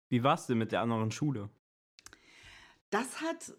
Wie 0.08 0.22
war 0.22 0.34
es 0.34 0.46
denn 0.46 0.58
mit 0.58 0.72
der 0.72 0.80
anderen 0.80 1.10
Schule? 1.10 1.50
Das 2.90 3.20
hat 3.20 3.54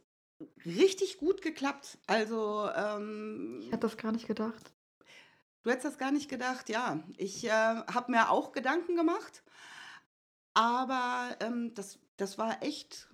richtig 0.66 1.18
gut 1.18 1.42
geklappt. 1.42 1.98
Also 2.08 2.70
ähm, 2.76 3.60
Ich 3.62 3.68
hätte 3.68 3.80
das 3.80 3.98
gar 3.98 4.12
nicht 4.12 4.28
gedacht. 4.28 4.74
Du 5.64 5.70
hättest 5.70 5.86
das 5.86 5.98
gar 5.98 6.12
nicht 6.12 6.30
gedacht, 6.30 6.70
ja. 6.70 7.04
Ich 7.18 7.46
äh, 7.46 7.50
habe 7.50 8.12
mir 8.12 8.32
auch 8.32 8.52
Gedanken 8.52 8.96
gemacht, 8.96 9.44
aber 10.54 11.38
ähm, 11.40 11.74
das, 11.76 12.00
das 12.18 12.38
war 12.38 12.64
echt 12.64 13.10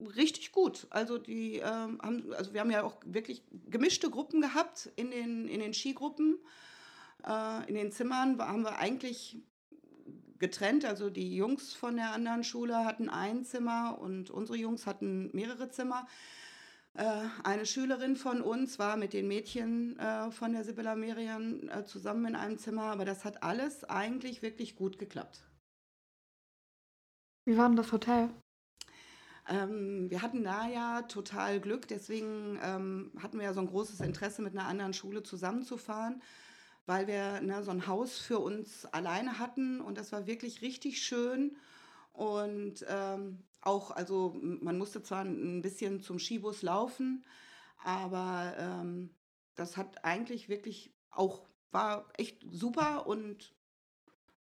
richtig 0.00 0.52
gut. 0.52 0.86
Also 0.90 1.18
die 1.18 1.58
ähm, 1.58 2.00
haben, 2.02 2.32
also 2.34 2.52
wir 2.52 2.60
haben 2.60 2.70
ja 2.70 2.82
auch 2.82 2.96
wirklich 3.06 3.44
gemischte 3.50 4.10
Gruppen 4.10 4.40
gehabt 4.40 4.90
in 4.96 5.10
den, 5.10 5.48
in 5.48 5.60
den 5.60 5.72
Skigruppen. 5.72 6.38
Äh, 7.26 7.68
in 7.68 7.74
den 7.74 7.92
Zimmern 7.92 8.38
haben 8.38 8.62
wir 8.62 8.78
eigentlich 8.78 9.42
getrennt. 10.38 10.84
Also 10.84 11.10
die 11.10 11.34
Jungs 11.34 11.74
von 11.74 11.96
der 11.96 12.12
anderen 12.12 12.44
Schule 12.44 12.84
hatten 12.84 13.08
ein 13.08 13.44
Zimmer 13.44 13.98
und 14.00 14.30
unsere 14.30 14.58
Jungs 14.58 14.86
hatten 14.86 15.30
mehrere 15.32 15.70
Zimmer. 15.70 16.06
Äh, 16.94 17.22
eine 17.42 17.66
Schülerin 17.66 18.16
von 18.16 18.40
uns 18.40 18.78
war 18.78 18.96
mit 18.96 19.12
den 19.12 19.26
Mädchen 19.26 19.98
äh, 19.98 20.30
von 20.30 20.52
der 20.52 20.64
Sibylla 20.64 20.94
Merian 20.94 21.68
äh, 21.68 21.84
zusammen 21.84 22.26
in 22.26 22.36
einem 22.36 22.58
Zimmer, 22.58 22.84
aber 22.84 23.04
das 23.04 23.24
hat 23.24 23.42
alles 23.42 23.84
eigentlich 23.84 24.42
wirklich 24.42 24.76
gut 24.76 24.98
geklappt. 24.98 25.44
Wie 27.46 27.56
war 27.56 27.68
denn 27.68 27.76
das 27.76 27.90
Hotel? 27.90 28.30
Ähm, 29.48 30.08
wir 30.08 30.22
hatten 30.22 30.44
da 30.44 30.68
ja 30.68 31.02
total 31.02 31.60
Glück, 31.60 31.88
deswegen 31.88 32.58
ähm, 32.62 33.10
hatten 33.20 33.38
wir 33.38 33.44
ja 33.44 33.52
so 33.52 33.60
ein 33.60 33.66
großes 33.66 34.00
Interesse, 34.00 34.40
mit 34.40 34.56
einer 34.56 34.66
anderen 34.66 34.94
Schule 34.94 35.22
zusammenzufahren, 35.22 36.22
weil 36.86 37.06
wir 37.06 37.40
ne, 37.40 37.62
so 37.62 37.70
ein 37.70 37.86
Haus 37.86 38.18
für 38.18 38.38
uns 38.38 38.86
alleine 38.86 39.38
hatten 39.38 39.80
und 39.80 39.98
das 39.98 40.12
war 40.12 40.26
wirklich 40.26 40.62
richtig 40.62 41.02
schön. 41.02 41.56
Und 42.12 42.84
ähm, 42.88 43.42
auch, 43.60 43.90
also 43.90 44.36
man 44.40 44.78
musste 44.78 45.02
zwar 45.02 45.24
ein 45.24 45.62
bisschen 45.62 46.00
zum 46.00 46.18
Skibus 46.18 46.62
laufen, 46.62 47.24
aber 47.82 48.54
ähm, 48.58 49.10
das 49.54 49.76
hat 49.76 50.04
eigentlich 50.04 50.48
wirklich 50.48 50.92
auch, 51.10 51.46
war 51.70 52.06
echt 52.16 52.44
super 52.50 53.06
und 53.06 53.54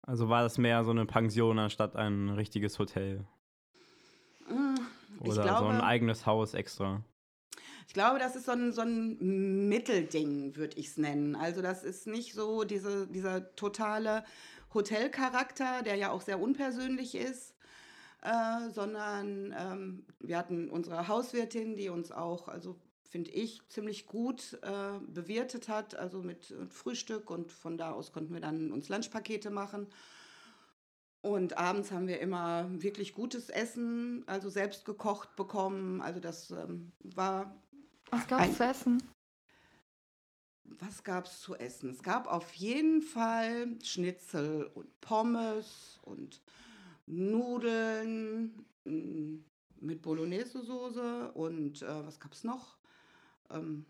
Also 0.02 0.28
war 0.28 0.42
das 0.42 0.58
mehr 0.58 0.84
so 0.84 0.90
eine 0.90 1.06
Pension 1.06 1.58
anstatt 1.58 1.96
ein 1.96 2.28
richtiges 2.30 2.78
Hotel? 2.78 3.26
äh, 4.48 5.20
Oder 5.20 5.34
so 5.34 5.42
glaube, 5.42 5.68
ein 5.68 5.80
eigenes 5.80 6.26
Haus 6.26 6.54
extra? 6.54 7.02
Ich 7.86 7.92
glaube, 7.92 8.18
das 8.18 8.34
ist 8.36 8.46
so 8.46 8.52
ein, 8.52 8.72
so 8.72 8.82
ein 8.82 9.68
Mittelding, 9.68 10.56
würde 10.56 10.76
ich 10.78 10.88
es 10.88 10.96
nennen. 10.96 11.36
Also 11.36 11.62
das 11.62 11.84
ist 11.84 12.06
nicht 12.06 12.34
so 12.34 12.64
diese, 12.64 13.06
dieser 13.06 13.54
totale 13.56 14.24
Hotelcharakter, 14.72 15.82
der 15.82 15.96
ja 15.96 16.10
auch 16.10 16.22
sehr 16.22 16.40
unpersönlich 16.40 17.14
ist, 17.14 17.54
äh, 18.22 18.70
sondern 18.70 19.54
ähm, 19.56 20.06
wir 20.20 20.38
hatten 20.38 20.70
unsere 20.70 21.08
Hauswirtin, 21.08 21.76
die 21.76 21.90
uns 21.90 22.10
auch, 22.10 22.48
also 22.48 22.76
finde 23.02 23.30
ich, 23.30 23.60
ziemlich 23.68 24.06
gut 24.06 24.58
äh, 24.62 24.98
bewirtet 25.06 25.68
hat, 25.68 25.94
also 25.94 26.22
mit 26.22 26.52
Frühstück 26.68 27.30
und 27.30 27.52
von 27.52 27.78
da 27.78 27.92
aus 27.92 28.12
konnten 28.12 28.34
wir 28.34 28.40
dann 28.40 28.72
uns 28.72 28.88
Lunchpakete 28.88 29.50
machen. 29.50 29.86
Und 31.20 31.56
abends 31.56 31.90
haben 31.90 32.06
wir 32.06 32.20
immer 32.20 32.68
wirklich 32.70 33.14
gutes 33.14 33.48
Essen, 33.48 34.24
also 34.26 34.50
selbst 34.50 34.84
gekocht 34.84 35.36
bekommen. 35.36 36.02
Also 36.02 36.20
das 36.20 36.50
ähm, 36.50 36.92
war 37.02 37.63
Was 38.14 38.26
gab's 38.28 38.42
Ein- 38.44 38.54
zu 38.54 38.64
essen? 38.64 39.02
was 40.80 41.02
gab 41.02 41.26
es 41.26 41.40
zu 41.40 41.54
essen? 41.56 41.90
Es 41.90 42.02
gab 42.02 42.26
auf 42.26 42.52
jeden 42.54 43.02
Fall 43.02 43.76
Schnitzel 43.82 44.66
und 44.74 45.00
Pommes 45.00 45.98
und 46.02 46.40
Nudeln 47.06 48.64
mm, 48.84 49.36
mit 49.80 50.00
Bolognese-Soße 50.02 51.32
und 51.32 51.82
äh, 51.82 52.06
was 52.06 52.20
gab 52.20 52.32
es 52.32 52.44
noch? 52.44 52.78
Ähm, 53.50 53.84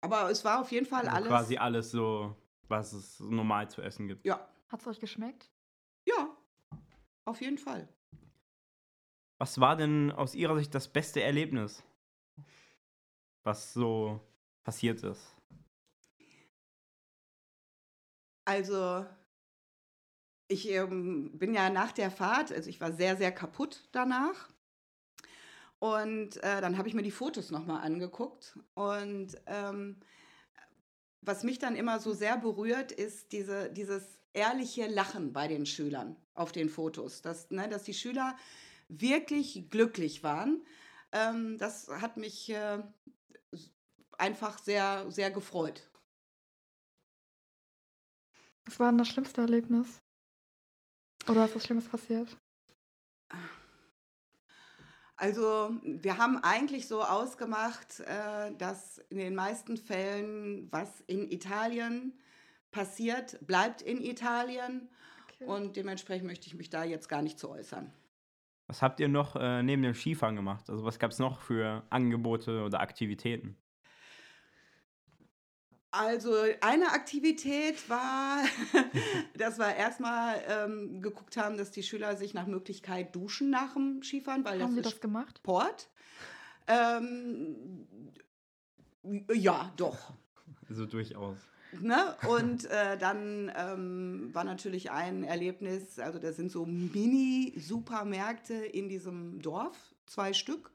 aber 0.00 0.30
es 0.30 0.44
war 0.44 0.60
auf 0.60 0.72
jeden 0.72 0.86
Fall 0.86 1.06
Also 1.06 1.16
alles. 1.16 1.28
quasi 1.28 1.56
alles 1.58 1.90
so, 1.90 2.34
was 2.68 2.92
es 2.94 3.20
normal 3.20 3.68
zu 3.70 3.82
essen 3.82 4.08
gibt. 4.08 4.24
Ja, 4.24 4.48
Hat's 4.68 4.86
euch 4.86 4.98
geschmeckt? 5.00 5.50
ja, 6.06 6.36
auf 7.26 7.40
jeden 7.42 7.58
Fall. 7.58 7.88
Was 9.38 9.60
war 9.60 9.76
denn 9.76 10.10
aus 10.10 10.34
Ihrer 10.34 10.56
Sicht 10.56 10.74
das 10.74 10.88
beste 10.88 11.22
Erlebnis, 11.22 11.84
was 13.44 13.72
so 13.72 14.20
passiert 14.64 15.02
ist? 15.02 15.34
Also, 18.44 19.04
ich 20.48 20.68
ähm, 20.70 21.38
bin 21.38 21.52
ja 21.52 21.68
nach 21.70 21.92
der 21.92 22.10
Fahrt, 22.10 22.52
also 22.52 22.70
ich 22.70 22.80
war 22.80 22.92
sehr, 22.92 23.16
sehr 23.16 23.32
kaputt 23.32 23.88
danach. 23.92 24.48
Und 25.78 26.38
äh, 26.38 26.60
dann 26.60 26.76
habe 26.76 26.88
ich 26.88 26.94
mir 26.94 27.02
die 27.02 27.10
Fotos 27.10 27.50
nochmal 27.50 27.82
angeguckt. 27.82 28.58
Und 28.74 29.36
ähm, 29.46 30.00
was 31.20 31.44
mich 31.44 31.58
dann 31.58 31.76
immer 31.76 32.00
so 32.00 32.14
sehr 32.14 32.36
berührt, 32.36 32.90
ist 32.90 33.32
diese, 33.32 33.70
dieses 33.70 34.20
ehrliche 34.32 34.88
Lachen 34.88 35.32
bei 35.32 35.46
den 35.46 35.66
Schülern 35.66 36.16
auf 36.34 36.50
den 36.50 36.68
Fotos. 36.68 37.22
Dass, 37.22 37.50
ne, 37.50 37.68
dass 37.68 37.84
die 37.84 37.94
Schüler 37.94 38.36
wirklich 38.88 39.68
glücklich 39.70 40.22
waren. 40.22 40.64
Ähm, 41.12 41.58
das 41.58 41.88
hat 41.88 42.16
mich 42.16 42.50
äh, 42.50 42.82
einfach 44.18 44.58
sehr, 44.58 45.10
sehr 45.10 45.30
gefreut. 45.30 45.88
Was 48.66 48.78
war 48.78 48.90
denn 48.90 48.98
das 48.98 49.08
schlimmste 49.08 49.40
Erlebnis? 49.40 50.00
Oder 51.28 51.44
ist 51.46 51.54
was 51.54 51.64
Schlimmes 51.64 51.88
passiert? 51.88 52.36
Also 55.16 55.70
wir 55.82 56.16
haben 56.16 56.38
eigentlich 56.42 56.86
so 56.86 57.02
ausgemacht, 57.02 58.00
äh, 58.00 58.54
dass 58.56 58.98
in 59.10 59.18
den 59.18 59.34
meisten 59.34 59.76
Fällen, 59.76 60.70
was 60.70 61.00
in 61.02 61.30
Italien 61.30 62.12
passiert, 62.70 63.38
bleibt 63.46 63.82
in 63.82 64.00
Italien. 64.00 64.88
Okay. 65.24 65.46
Und 65.46 65.76
dementsprechend 65.76 66.26
möchte 66.26 66.46
ich 66.46 66.54
mich 66.54 66.70
da 66.70 66.84
jetzt 66.84 67.08
gar 67.08 67.22
nicht 67.22 67.38
zu 67.38 67.50
äußern. 67.50 67.92
Was 68.68 68.80
habt 68.82 69.00
ihr 69.00 69.08
noch 69.08 69.34
äh, 69.34 69.62
neben 69.62 69.82
dem 69.82 69.94
Skifahren 69.94 70.36
gemacht? 70.36 70.70
Also 70.70 70.84
was 70.84 70.98
gab 70.98 71.10
es 71.10 71.18
noch 71.18 71.40
für 71.40 71.82
Angebote 71.90 72.62
oder 72.62 72.80
Aktivitäten? 72.80 73.56
Also 75.90 76.34
eine 76.60 76.92
Aktivität 76.92 77.88
war, 77.88 78.42
dass 79.38 79.58
wir 79.58 79.74
erstmal 79.74 80.42
ähm, 80.46 81.00
geguckt 81.00 81.38
haben, 81.38 81.56
dass 81.56 81.70
die 81.70 81.82
Schüler 81.82 82.14
sich 82.16 82.34
nach 82.34 82.46
Möglichkeit 82.46 83.16
duschen 83.16 83.48
nach 83.48 83.72
dem 83.72 84.02
Skifahren, 84.02 84.44
weil 84.44 84.60
Haben 84.60 84.66
das 84.66 84.70
Sie 84.74 84.80
ist 84.80 84.92
das 84.94 85.00
gemacht? 85.00 85.38
Sport. 85.38 85.88
Ähm, 86.66 87.56
ja, 89.32 89.72
doch. 89.76 90.12
Also 90.68 90.84
durchaus. 90.84 91.38
Ne? 91.80 92.14
Und 92.28 92.64
äh, 92.66 92.98
dann 92.98 93.50
ähm, 93.56 94.30
war 94.32 94.44
natürlich 94.44 94.90
ein 94.90 95.24
Erlebnis, 95.24 95.98
also 95.98 96.18
das 96.18 96.36
sind 96.36 96.50
so 96.50 96.64
Mini-Supermärkte 96.66 98.54
in 98.54 98.88
diesem 98.88 99.40
Dorf, 99.42 99.76
zwei 100.06 100.32
Stück. 100.32 100.70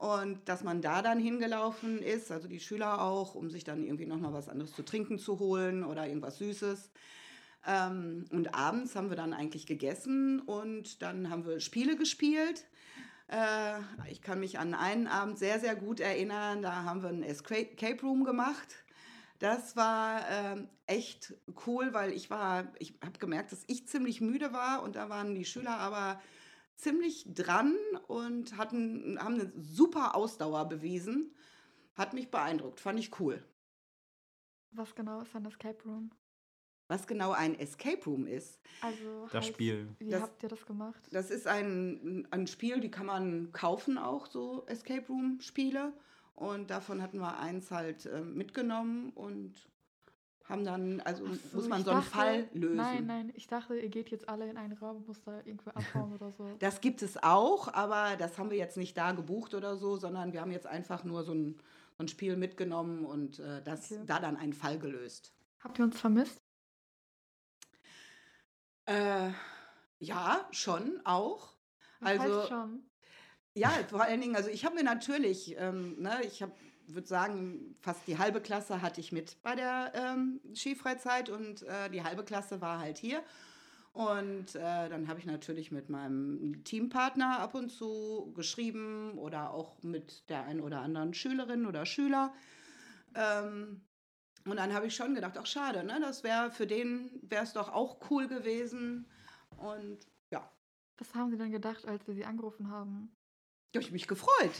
Und 0.00 0.48
dass 0.48 0.64
man 0.64 0.80
da 0.80 1.02
dann 1.02 1.18
hingelaufen 1.18 1.98
ist, 1.98 2.32
also 2.32 2.48
die 2.48 2.58
Schüler 2.58 3.02
auch, 3.02 3.34
um 3.34 3.50
sich 3.50 3.64
dann 3.64 3.84
irgendwie 3.84 4.06
nochmal 4.06 4.32
was 4.32 4.48
anderes 4.48 4.72
zu 4.72 4.82
trinken 4.82 5.18
zu 5.18 5.38
holen 5.38 5.84
oder 5.84 6.06
irgendwas 6.06 6.38
Süßes. 6.38 6.90
Ähm, 7.66 8.24
und 8.30 8.54
abends 8.54 8.96
haben 8.96 9.10
wir 9.10 9.16
dann 9.18 9.34
eigentlich 9.34 9.66
gegessen 9.66 10.40
und 10.40 11.02
dann 11.02 11.28
haben 11.28 11.44
wir 11.44 11.60
Spiele 11.60 11.96
gespielt. 11.96 12.64
Äh, 13.28 13.80
ich 14.10 14.22
kann 14.22 14.40
mich 14.40 14.58
an 14.58 14.72
einen 14.72 15.06
Abend 15.06 15.38
sehr, 15.38 15.60
sehr 15.60 15.76
gut 15.76 16.00
erinnern. 16.00 16.62
Da 16.62 16.84
haben 16.84 17.02
wir 17.02 17.10
ein 17.10 17.22
Escape 17.22 18.00
Room 18.00 18.24
gemacht. 18.24 18.68
Das 19.38 19.76
war 19.76 20.22
ähm, 20.30 20.68
echt 20.86 21.34
cool, 21.66 21.92
weil 21.92 22.14
ich 22.14 22.30
war, 22.30 22.72
ich 22.78 22.94
habe 23.04 23.18
gemerkt, 23.18 23.52
dass 23.52 23.64
ich 23.66 23.86
ziemlich 23.86 24.22
müde 24.22 24.54
war 24.54 24.82
und 24.82 24.96
da 24.96 25.10
waren 25.10 25.34
die 25.34 25.44
Schüler 25.44 25.76
aber 25.78 26.22
ziemlich 26.80 27.24
dran 27.34 27.76
und 28.08 28.56
hatten, 28.56 29.18
haben 29.20 29.34
eine 29.34 29.52
super 29.56 30.14
Ausdauer 30.14 30.68
bewiesen. 30.68 31.34
Hat 31.94 32.14
mich 32.14 32.30
beeindruckt, 32.30 32.80
fand 32.80 32.98
ich 32.98 33.18
cool. 33.20 33.42
Was 34.72 34.94
genau 34.94 35.20
ist 35.20 35.34
ein 35.34 35.44
Escape 35.46 35.82
Room? 35.84 36.10
Was 36.88 37.06
genau 37.06 37.30
ein 37.32 37.58
Escape 37.58 38.04
Room 38.04 38.26
ist, 38.26 38.60
Also 38.80 39.24
Das 39.24 39.34
heißt, 39.34 39.48
Spiel. 39.48 39.88
Wie 39.98 40.10
Das- 40.10 40.22
habt 40.22 40.42
ihr 40.42 40.48
das 40.48 40.64
gemacht? 40.66 41.00
das 41.12 41.30
ist 41.30 41.46
ein, 41.46 42.26
ein 42.30 42.46
Spiel, 42.46 42.80
die 42.80 42.90
kann 42.90 43.06
man 43.06 43.52
kaufen 43.52 43.96
auch, 43.98 44.26
so 44.26 44.64
Escape 44.66 45.06
Room 45.08 45.40
Spiele. 45.40 45.92
Und 46.34 46.70
davon 46.70 47.02
hatten 47.02 47.18
wir 47.18 47.38
eins 47.38 47.70
halt 47.70 48.06
äh, 48.06 48.22
mitgenommen 48.22 49.10
und 49.10 49.52
haben 50.50 50.64
dann, 50.64 51.00
also 51.02 51.24
Ach 51.26 51.30
muss 51.30 51.64
so, 51.64 51.68
man 51.68 51.84
so 51.84 51.90
einen 51.90 52.00
dachte- 52.00 52.10
Fall 52.10 52.48
lösen. 52.52 52.76
Nein, 52.76 53.06
nein, 53.06 53.32
ich 53.34 53.46
dachte, 53.46 53.78
ihr 53.78 53.88
geht 53.88 54.10
jetzt 54.10 54.28
alle 54.28 54.48
in 54.50 54.56
einen 54.56 54.72
Raum 54.74 54.96
und 54.98 55.08
müsst 55.08 55.26
da 55.26 55.38
irgendwo 55.44 55.70
abhauen 55.70 56.12
oder 56.12 56.30
so. 56.32 56.48
Das 56.58 56.80
gibt 56.80 57.02
es 57.02 57.22
auch, 57.22 57.72
aber 57.72 58.16
das 58.18 58.36
haben 58.38 58.50
wir 58.50 58.58
jetzt 58.58 58.76
nicht 58.76 58.96
da 58.96 59.12
gebucht 59.12 59.54
oder 59.54 59.76
so, 59.76 59.96
sondern 59.96 60.32
wir 60.32 60.40
haben 60.40 60.50
jetzt 60.52 60.66
einfach 60.66 61.04
nur 61.04 61.22
so 61.24 61.32
ein, 61.32 61.56
so 61.96 62.04
ein 62.04 62.08
Spiel 62.08 62.36
mitgenommen 62.36 63.04
und 63.06 63.38
äh, 63.38 63.62
das, 63.62 63.92
Okay. 63.92 64.02
da 64.06 64.18
dann 64.18 64.36
einen 64.36 64.52
Fall 64.52 64.78
gelöst. 64.78 65.32
Habt 65.60 65.78
ihr 65.78 65.84
uns 65.84 65.98
vermisst? 65.98 66.42
Äh, 68.86 69.30
ja, 69.98 70.48
schon 70.50 71.00
auch. 71.04 71.54
Was 72.00 72.18
Also- 72.20 72.46
schon. 72.48 72.82
Ja, 73.54 73.70
vor 73.88 74.02
allen 74.02 74.20
Dingen, 74.20 74.36
also 74.36 74.48
ich 74.48 74.64
habe 74.64 74.76
mir 74.76 74.84
natürlich, 74.84 75.56
ähm, 75.58 75.96
ne, 76.00 76.20
ich 76.24 76.40
habe, 76.40 76.52
würde 76.94 77.08
sagen, 77.08 77.76
fast 77.80 78.06
die 78.06 78.18
halbe 78.18 78.40
Klasse 78.40 78.82
hatte 78.82 79.00
ich 79.00 79.12
mit 79.12 79.36
bei 79.42 79.54
der 79.54 79.92
ähm, 79.94 80.40
Skifreizeit 80.54 81.28
und 81.28 81.62
äh, 81.62 81.90
die 81.90 82.02
halbe 82.02 82.24
Klasse 82.24 82.60
war 82.60 82.78
halt 82.78 82.98
hier. 82.98 83.22
Und 83.92 84.54
äh, 84.54 84.88
dann 84.88 85.08
habe 85.08 85.18
ich 85.18 85.26
natürlich 85.26 85.72
mit 85.72 85.88
meinem 85.88 86.62
Teampartner 86.64 87.40
ab 87.40 87.54
und 87.54 87.70
zu 87.70 88.32
geschrieben 88.36 89.18
oder 89.18 89.50
auch 89.52 89.82
mit 89.82 90.28
der 90.28 90.44
einen 90.44 90.60
oder 90.60 90.80
anderen 90.80 91.12
Schülerin 91.12 91.66
oder 91.66 91.84
Schüler. 91.86 92.32
Ähm, 93.14 93.80
und 94.44 94.56
dann 94.56 94.72
habe 94.72 94.86
ich 94.86 94.94
schon 94.94 95.14
gedacht, 95.14 95.36
ach 95.38 95.46
schade, 95.46 95.84
ne? 95.84 95.98
Das 96.00 96.22
wäre 96.22 96.50
für 96.50 96.66
den 96.66 97.10
wäre 97.22 97.42
es 97.44 97.52
doch 97.52 97.68
auch 97.68 97.98
cool 98.10 98.28
gewesen. 98.28 99.06
Und 99.56 100.06
ja, 100.30 100.50
Was 100.98 101.14
haben 101.14 101.30
sie 101.30 101.36
denn 101.36 101.50
gedacht, 101.50 101.84
als 101.86 102.06
wir 102.06 102.14
sie 102.14 102.24
angerufen 102.24 102.70
haben? 102.70 103.14
habe 103.74 103.84
ich 103.84 103.92
mich 103.92 104.08
gefreut. 104.08 104.52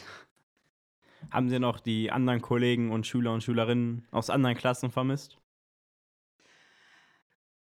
Haben 1.29 1.49
Sie 1.49 1.59
noch 1.59 1.79
die 1.79 2.11
anderen 2.11 2.41
Kollegen 2.41 2.91
und 2.91 3.05
Schüler 3.05 3.33
und 3.33 3.43
Schülerinnen 3.43 4.07
aus 4.11 4.29
anderen 4.29 4.55
Klassen 4.55 4.91
vermisst? 4.91 5.37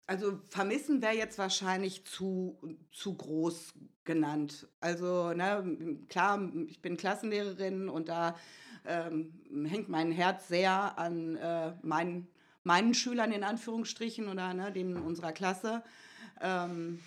Also 0.07 0.41
vermissen 0.49 1.03
wäre 1.03 1.15
jetzt 1.15 1.39
wahrscheinlich 1.39 2.07
zu, 2.07 2.59
zu 2.91 3.15
groß 3.15 3.75
genannt. 4.05 4.67
Also 4.81 5.35
ne, 5.35 5.99
klar, 6.09 6.51
ich 6.67 6.81
bin 6.81 6.97
Klassenlehrerin 6.97 7.91
und 7.91 8.09
da 8.09 8.35
ähm, 8.87 9.35
hängt 9.67 9.91
mein 9.91 10.11
Herz 10.11 10.49
sehr 10.49 10.99
an 10.99 11.37
äh, 11.37 11.75
meinen, 11.83 12.27
meinen 12.63 12.95
Schülern 12.95 13.33
in 13.33 13.45
Anführungsstrichen 13.45 14.29
oder 14.29 14.55
ne, 14.55 14.73
denen 14.73 14.97
unserer 14.97 15.33
Klasse. 15.33 15.83
Ähm, 16.41 17.01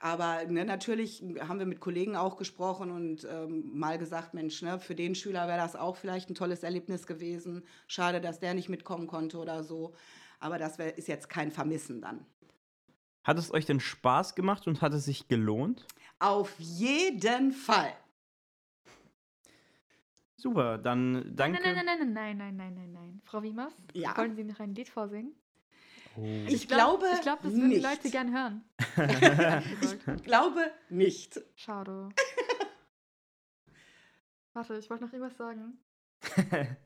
aber 0.00 0.44
ne, 0.46 0.64
natürlich 0.64 1.22
haben 1.40 1.58
wir 1.58 1.66
mit 1.66 1.78
Kollegen 1.80 2.16
auch 2.16 2.36
gesprochen 2.36 2.90
und 2.90 3.26
ähm, 3.30 3.70
mal 3.78 3.98
gesagt, 3.98 4.34
Mensch, 4.34 4.62
ne, 4.62 4.80
für 4.80 4.94
den 4.94 5.14
Schüler 5.14 5.46
wäre 5.46 5.58
das 5.58 5.76
auch 5.76 5.96
vielleicht 5.96 6.30
ein 6.30 6.34
tolles 6.34 6.62
Erlebnis 6.62 7.06
gewesen. 7.06 7.62
Schade, 7.86 8.20
dass 8.20 8.40
der 8.40 8.54
nicht 8.54 8.68
mitkommen 8.70 9.06
konnte 9.06 9.38
oder 9.38 9.62
so. 9.62 9.94
Aber 10.38 10.56
das 10.58 10.78
wär, 10.78 10.96
ist 10.96 11.06
jetzt 11.08 11.28
kein 11.28 11.50
Vermissen 11.52 12.00
dann. 12.00 12.24
Hat 13.24 13.36
es 13.38 13.52
euch 13.52 13.66
denn 13.66 13.78
Spaß 13.80 14.34
gemacht 14.34 14.66
und 14.66 14.80
hat 14.80 14.94
es 14.94 15.04
sich 15.04 15.28
gelohnt? 15.28 15.86
Auf 16.18 16.58
jeden 16.58 17.52
Fall. 17.52 17.92
Super, 20.36 20.78
dann 20.78 21.30
danke. 21.36 21.60
Nein, 21.62 21.74
nein, 21.74 21.84
nein, 21.84 21.98
nein, 21.98 22.12
nein, 22.14 22.36
nein, 22.38 22.56
nein, 22.56 22.74
nein, 22.74 22.92
nein. 22.92 23.20
Frau 23.24 23.42
Wiemers, 23.42 23.74
Ja. 23.92 24.16
wollen 24.16 24.34
Sie 24.34 24.44
noch 24.44 24.58
ein 24.60 24.74
Lied 24.74 24.88
vorsingen? 24.88 25.34
Oh. 26.16 26.22
Ich 26.48 26.66
glaub- 26.66 27.00
glaube 27.00 27.06
Ich 27.14 27.20
glaube, 27.20 27.42
das 27.42 27.52
würden 27.52 27.70
die. 27.70 27.78
Leute 27.78 28.10
gern 28.10 28.32
hören. 28.32 28.64
Ich 28.96 30.22
glaube 30.24 30.70
nicht. 30.88 31.40
Schade. 31.54 32.08
Warte, 34.52 34.76
ich 34.78 34.90
wollte 34.90 35.04
noch 35.04 35.12
irgendwas 35.12 35.36
sagen. 35.36 35.78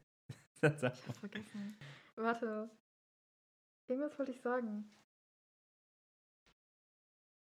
Das 0.60 0.76
Ich 0.78 0.82
hab's 0.82 1.18
vergessen. 1.18 1.76
Warte. 2.16 2.70
Irgendwas 3.86 4.18
wollte 4.18 4.32
ich 4.32 4.40
sagen. 4.40 4.90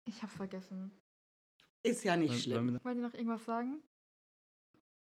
Ich 0.05 0.23
hab's 0.23 0.35
vergessen. 0.35 0.91
Ist 1.83 2.03
ja 2.05 2.15
nicht 2.15 2.41
schlimm. 2.43 2.79
Wollen 2.83 2.95
Sie 2.95 3.01
noch 3.03 3.13
irgendwas 3.13 3.43
sagen? 3.43 3.83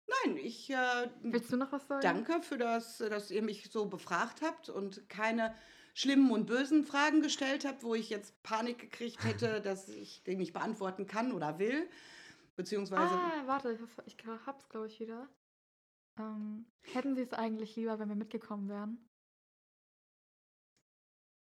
Nein, 0.07 0.37
ich 0.37 0.69
äh, 0.69 1.09
Willst 1.23 1.51
du 1.51 1.57
noch 1.57 1.73
was 1.73 1.87
sagen? 1.89 2.03
danke 2.03 2.43
für 2.43 2.59
das, 2.59 2.99
dass 2.99 3.31
ihr 3.31 3.43
mich 3.43 3.71
so 3.71 3.87
befragt 3.87 4.43
habt 4.43 4.69
und 4.69 5.09
keine 5.09 5.55
schlimmen 5.95 6.31
und 6.31 6.47
bösen 6.47 6.85
Fragen 6.85 7.21
gestellt 7.23 7.65
habt, 7.65 7.83
wo 7.83 7.95
ich 7.95 8.11
jetzt 8.11 8.43
Panik 8.43 8.79
gekriegt 8.79 9.19
hätte, 9.25 9.61
dass 9.61 9.89
ich 9.89 10.23
den 10.25 10.39
nicht 10.39 10.53
beantworten 10.53 11.07
kann 11.07 11.33
oder 11.33 11.59
will. 11.59 11.89
Beziehungsweise, 12.57 13.15
Ah, 13.15 13.47
warte, 13.47 13.73
ich 13.73 13.81
hab's, 13.81 13.97
ich 14.07 14.17
hab's 14.47 14.69
glaube 14.69 14.87
ich 14.87 15.01
wieder. 15.01 15.29
Ähm, 16.19 16.67
hätten 16.83 17.15
Sie 17.15 17.23
es 17.23 17.33
eigentlich 17.33 17.77
lieber, 17.77 17.99
wenn 17.99 18.09
wir 18.09 18.17
mitgekommen 18.17 18.69
wären? 18.69 18.99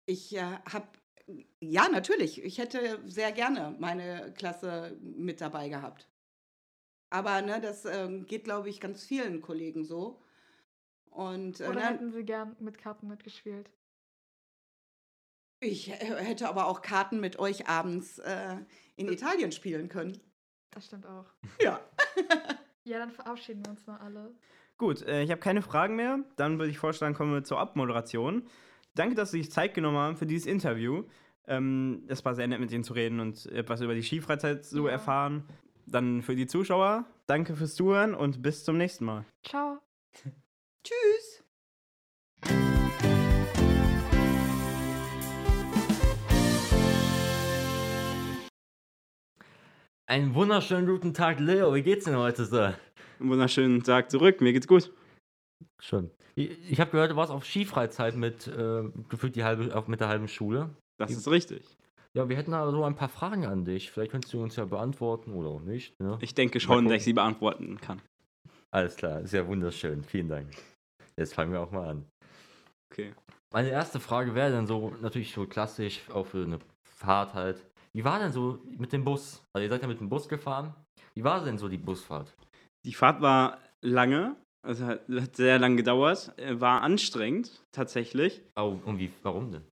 ich 0.05 0.35
äh, 0.35 0.41
habe, 0.71 0.87
ja, 1.61 1.87
natürlich, 1.89 2.43
ich 2.43 2.57
hätte 2.57 3.01
sehr 3.07 3.31
gerne 3.31 3.75
meine 3.79 4.33
Klasse 4.33 4.97
mit 5.01 5.41
dabei 5.41 5.69
gehabt. 5.69 6.07
Aber 7.09 7.41
ne, 7.41 7.59
das 7.61 7.85
ähm, 7.85 8.25
geht, 8.25 8.45
glaube 8.45 8.69
ich, 8.69 8.79
ganz 8.79 9.03
vielen 9.05 9.41
Kollegen 9.41 9.83
so. 9.83 10.21
Und 11.09 11.59
äh, 11.59 11.67
Oder 11.67 11.75
ne, 11.75 11.85
hätten 11.87 12.11
Sie 12.11 12.23
gern 12.23 12.55
mit 12.59 12.77
Karten 12.77 13.07
mitgespielt? 13.07 13.69
Ich 15.61 15.89
äh, 15.89 15.93
hätte 15.93 16.49
aber 16.49 16.65
auch 16.67 16.81
Karten 16.81 17.19
mit 17.21 17.39
euch 17.39 17.67
abends 17.67 18.19
äh, 18.19 18.57
in 18.97 19.07
Italien 19.07 19.51
spielen 19.53 19.87
können. 19.87 20.19
Das 20.71 20.85
stimmt 20.87 21.05
auch. 21.05 21.25
Ja. 21.61 21.79
Ja, 22.83 22.97
dann 22.97 23.11
verabschieden 23.11 23.63
wir 23.63 23.69
uns 23.69 23.85
mal 23.85 23.97
alle. 23.97 24.33
Gut, 24.79 25.03
äh, 25.03 25.21
ich 25.21 25.29
habe 25.29 25.39
keine 25.39 25.61
Fragen 25.61 25.95
mehr. 25.95 26.17
Dann 26.35 26.57
würde 26.57 26.71
ich 26.71 26.79
vorschlagen, 26.79 27.13
kommen 27.13 27.31
wir 27.31 27.43
zur 27.43 27.59
Abmoderation. 27.59 28.47
Danke, 28.95 29.13
dass 29.13 29.29
Sie 29.29 29.37
sich 29.43 29.51
Zeit 29.51 29.75
genommen 29.75 29.97
haben 29.97 30.17
für 30.17 30.25
dieses 30.25 30.47
Interview. 30.47 31.03
Ähm, 31.45 32.03
es 32.07 32.25
war 32.25 32.33
sehr 32.33 32.47
nett, 32.47 32.59
mit 32.59 32.71
Ihnen 32.71 32.83
zu 32.83 32.93
reden 32.93 33.19
und 33.19 33.45
etwas 33.51 33.81
über 33.81 33.93
die 33.93 34.01
Skifreizeit 34.01 34.65
zu 34.65 34.87
Ja. 34.87 34.93
erfahren. 34.93 35.47
Dann 35.85 36.23
für 36.23 36.35
die 36.35 36.47
Zuschauer, 36.47 37.05
danke 37.27 37.55
fürs 37.55 37.75
Zuhören 37.75 38.15
und 38.15 38.41
bis 38.41 38.63
zum 38.63 38.77
nächsten 38.77 39.05
Mal. 39.05 39.25
Ciao. 39.45 39.77
Tschüss. 40.83 41.40
Einen 50.11 50.35
wunderschönen 50.35 50.87
guten 50.87 51.13
Tag, 51.13 51.39
Leo. 51.39 51.73
Wie 51.73 51.83
geht's 51.83 52.03
denn 52.03 52.17
heute 52.17 52.43
so? 52.43 52.59
Einen 52.59 52.75
wunderschönen 53.19 53.81
Tag 53.81 54.11
zurück, 54.11 54.41
mir 54.41 54.51
geht's 54.51 54.67
gut. 54.67 54.91
Schön. 55.79 56.11
Ich, 56.35 56.69
ich 56.69 56.81
habe 56.81 56.91
gehört, 56.91 57.11
du 57.11 57.15
warst 57.15 57.31
auf 57.31 57.45
Skifreizeit 57.45 58.17
mit 58.17 58.45
äh, 58.45 58.89
gefühlt 59.07 59.37
die 59.37 59.45
halbe, 59.45 59.73
auf, 59.73 59.87
mit 59.87 60.01
der 60.01 60.09
halben 60.09 60.27
Schule. 60.27 60.69
Das 60.97 61.11
ist 61.11 61.29
richtig. 61.29 61.63
Ja, 62.13 62.27
wir 62.27 62.35
hätten 62.35 62.53
aber 62.53 62.71
so 62.71 62.83
ein 62.83 62.97
paar 62.97 63.07
Fragen 63.07 63.45
an 63.45 63.63
dich. 63.63 63.89
Vielleicht 63.89 64.11
könntest 64.11 64.33
du 64.33 64.43
uns 64.43 64.57
ja 64.57 64.65
beantworten 64.65 65.31
oder 65.31 65.47
auch 65.47 65.61
nicht. 65.61 65.97
Ne? 66.01 66.17
Ich 66.19 66.35
denke 66.35 66.59
schon, 66.59 66.89
dass 66.89 66.95
ich 66.95 67.03
sie 67.05 67.13
beantworten 67.13 67.79
kann. 67.79 68.01
Alles 68.69 68.97
klar, 68.97 69.21
ist 69.21 69.31
ja 69.31 69.47
wunderschön. 69.47 70.03
Vielen 70.03 70.27
Dank. 70.27 70.49
Jetzt 71.15 71.35
fangen 71.35 71.53
wir 71.53 71.61
auch 71.61 71.71
mal 71.71 71.87
an. 71.87 72.05
Okay. 72.91 73.13
Meine 73.53 73.69
erste 73.69 74.01
Frage 74.01 74.35
wäre 74.35 74.51
dann 74.51 74.67
so, 74.67 74.93
natürlich 75.01 75.31
so 75.31 75.47
klassisch, 75.47 76.01
auch 76.09 76.27
für 76.27 76.43
eine 76.43 76.59
Fahrt 76.83 77.33
halt. 77.33 77.65
Wie 77.93 78.03
war 78.03 78.19
denn 78.19 78.31
so 78.31 78.59
mit 78.77 78.93
dem 78.93 79.03
Bus? 79.03 79.43
Also 79.53 79.63
ihr 79.63 79.69
seid 79.69 79.81
ja 79.81 79.87
mit 79.87 79.99
dem 79.99 80.09
Bus 80.09 80.27
gefahren. 80.29 80.73
Wie 81.15 81.23
war 81.23 81.43
denn 81.43 81.57
so 81.57 81.67
die 81.67 81.77
Busfahrt? 81.77 82.33
Die 82.85 82.93
Fahrt 82.93 83.21
war 83.21 83.59
lange, 83.81 84.35
also 84.65 84.85
hat, 84.85 85.01
hat 85.09 85.35
sehr 85.35 85.59
lang 85.59 85.75
gedauert, 85.77 86.33
äh, 86.37 86.59
war 86.59 86.81
anstrengend 86.81 87.61
tatsächlich, 87.71 88.41
Oh, 88.57 88.77
und 88.85 88.97
wie, 88.99 89.11
warum 89.23 89.51
denn? 89.51 89.63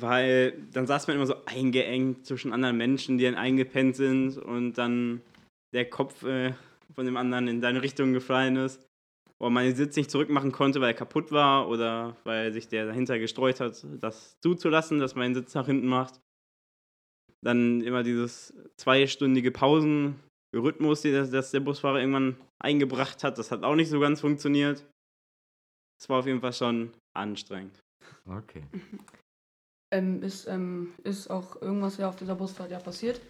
weil 0.00 0.52
dann 0.72 0.86
saß 0.86 1.06
man 1.06 1.16
immer 1.16 1.26
so 1.26 1.34
eingeengt 1.44 2.26
zwischen 2.26 2.52
anderen 2.52 2.76
Menschen, 2.78 3.18
die 3.18 3.24
dann 3.24 3.34
eingepennt 3.34 3.96
sind 3.96 4.38
und 4.38 4.74
dann 4.74 5.20
der 5.74 5.88
Kopf 5.88 6.22
äh, 6.24 6.54
von 6.94 7.04
dem 7.04 7.16
anderen 7.16 7.48
in 7.48 7.60
deine 7.60 7.82
Richtung 7.82 8.12
gefallen 8.12 8.56
ist. 8.56 8.80
Oder 9.38 9.50
man 9.50 9.64
den 9.64 9.74
Sitz 9.74 9.96
nicht 9.96 10.10
zurückmachen 10.10 10.52
konnte, 10.52 10.80
weil 10.80 10.90
er 10.90 10.94
kaputt 10.94 11.32
war 11.32 11.68
oder 11.68 12.16
weil 12.24 12.52
sich 12.52 12.68
der 12.68 12.86
dahinter 12.86 13.18
gestreut 13.18 13.60
hat, 13.60 13.84
das 14.00 14.38
zuzulassen, 14.40 14.98
dass 15.00 15.14
man 15.14 15.24
den 15.24 15.34
Sitz 15.34 15.54
nach 15.54 15.66
hinten 15.66 15.88
macht. 15.88 16.20
Dann 17.44 17.80
immer 17.80 18.02
dieses 18.02 18.54
zweistündige 18.76 19.50
Pausen-Rhythmus, 19.50 21.02
das, 21.02 21.30
das 21.30 21.50
der 21.50 21.60
Busfahrer 21.60 22.00
irgendwann 22.00 22.36
eingebracht 22.62 23.24
hat, 23.24 23.38
das 23.38 23.50
hat 23.50 23.64
auch 23.64 23.74
nicht 23.74 23.88
so 23.88 23.98
ganz 23.98 24.20
funktioniert. 24.20 24.86
Es 26.00 26.08
war 26.08 26.20
auf 26.20 26.26
jeden 26.26 26.40
Fall 26.40 26.52
schon 26.52 26.92
anstrengend. 27.16 27.80
Okay. 28.26 28.64
Ähm, 29.94 30.22
ist, 30.22 30.46
ähm, 30.46 30.94
ist 31.04 31.28
auch 31.28 31.60
irgendwas 31.60 31.98
ja 31.98 32.08
auf 32.08 32.16
dieser 32.16 32.34
Busfahrt 32.34 32.70
ja 32.70 32.78
passiert? 32.78 33.20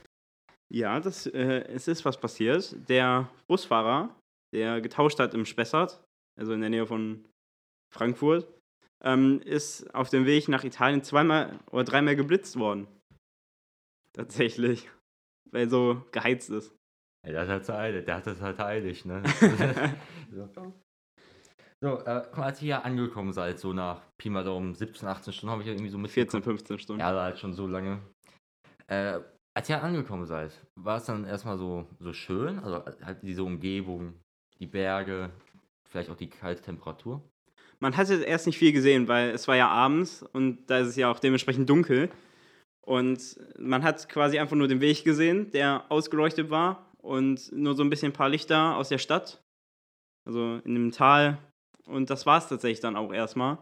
Ja, 0.73 1.01
das, 1.01 1.27
äh, 1.27 1.65
es 1.65 1.89
ist 1.89 2.05
was 2.05 2.21
passiert. 2.21 2.89
Der 2.89 3.29
Busfahrer, 3.49 4.15
der 4.55 4.81
getauscht 4.81 5.19
hat 5.19 5.35
im 5.35 5.45
Spessart, 5.45 6.01
also 6.39 6.53
in 6.53 6.61
der 6.61 6.71
Nähe 6.71 6.87
von 6.87 7.25
Frankfurt, 7.93 8.47
ähm, 9.03 9.41
ist 9.41 9.93
auf 9.93 10.09
dem 10.09 10.25
Weg 10.25 10.47
nach 10.47 10.63
Italien 10.63 11.03
zweimal 11.03 11.59
oder 11.73 11.83
dreimal 11.83 12.15
geblitzt 12.15 12.57
worden. 12.57 12.87
Tatsächlich. 14.13 14.89
Weil 15.51 15.69
so 15.69 16.05
geheizt 16.13 16.51
ist. 16.51 16.75
Ja, 17.27 17.33
der 17.33 17.41
hat 17.43 17.49
halt 17.49 17.71
eilig, 17.71 18.05
der 18.05 18.17
hat 18.17 18.27
das 18.27 18.41
halt 18.41 18.61
eilig, 18.61 19.05
ne? 19.05 19.23
so. 20.31 20.73
So, 21.83 21.99
äh, 22.05 22.23
als 22.33 22.63
ihr 22.63 22.67
hier 22.67 22.85
angekommen 22.85 23.33
seid, 23.33 23.59
so 23.59 23.73
nach 23.73 24.03
Pi 24.17 24.31
mal 24.31 24.45
Daumen 24.45 24.75
17, 24.75 25.09
18 25.09 25.33
Stunden, 25.33 25.51
habe 25.51 25.63
ich 25.63 25.67
ja 25.67 25.73
irgendwie 25.73 25.91
so 25.91 25.99
mit 25.99 26.13
14, 26.13 26.43
15 26.43 26.79
Stunden. 26.79 27.01
Ja, 27.01 27.13
halt 27.13 27.39
schon 27.41 27.55
so 27.55 27.67
lange. 27.67 28.01
Äh, 28.87 29.19
als 29.55 29.69
ihr 29.69 29.83
angekommen 29.83 30.25
seid, 30.27 30.53
war 30.77 30.99
es 30.99 31.07
dann 31.07 31.25
erstmal 31.25 31.59
so, 31.59 31.89
so 31.99 32.13
schön? 32.13 32.61
Also 32.61 32.85
halt 33.05 33.19
diese 33.23 33.43
Umgebung, 33.43 34.15
die 34.61 34.67
Berge, 34.67 35.31
vielleicht 35.89 36.09
auch 36.09 36.17
die 36.17 36.31
kalte 36.31 36.63
Temperatur? 36.63 37.21
Man 37.81 37.97
hatte 37.97 38.23
erst 38.23 38.47
nicht 38.47 38.59
viel 38.59 38.73
gesehen, 38.73 39.09
weil 39.09 39.31
es 39.31 39.49
war 39.49 39.57
ja 39.57 39.69
abends 39.69 40.23
und 40.23 40.71
da 40.71 40.79
ist 40.79 40.89
es 40.89 40.97
ja 40.97 41.11
auch 41.11 41.19
dementsprechend 41.19 41.69
dunkel. 41.69 42.11
Und 42.85 43.39
man 43.59 43.83
hat 43.83 44.09
quasi 44.09 44.39
einfach 44.39 44.57
nur 44.57 44.69
den 44.69 44.81
Weg 44.81 45.05
gesehen, 45.05 45.51
der 45.53 45.85
ausgeleuchtet 45.89 46.51
war 46.51 46.91
und 46.99 47.51
nur 47.53 47.75
so 47.77 47.83
ein 47.83 47.91
bisschen 47.91 48.11
ein 48.11 48.15
paar 48.15 48.29
Lichter 48.29 48.77
aus 48.77 48.89
der 48.89 48.99
Stadt, 48.99 49.41
also 50.27 50.61
in 50.65 50.75
dem 50.75 50.91
Tal. 50.93 51.39
Und 51.87 52.11
das 52.11 52.27
war 52.27 52.39
es 52.39 52.49
tatsächlich 52.49 52.81
dann 52.81 52.97
auch 52.97 53.13
erstmal. 53.13 53.59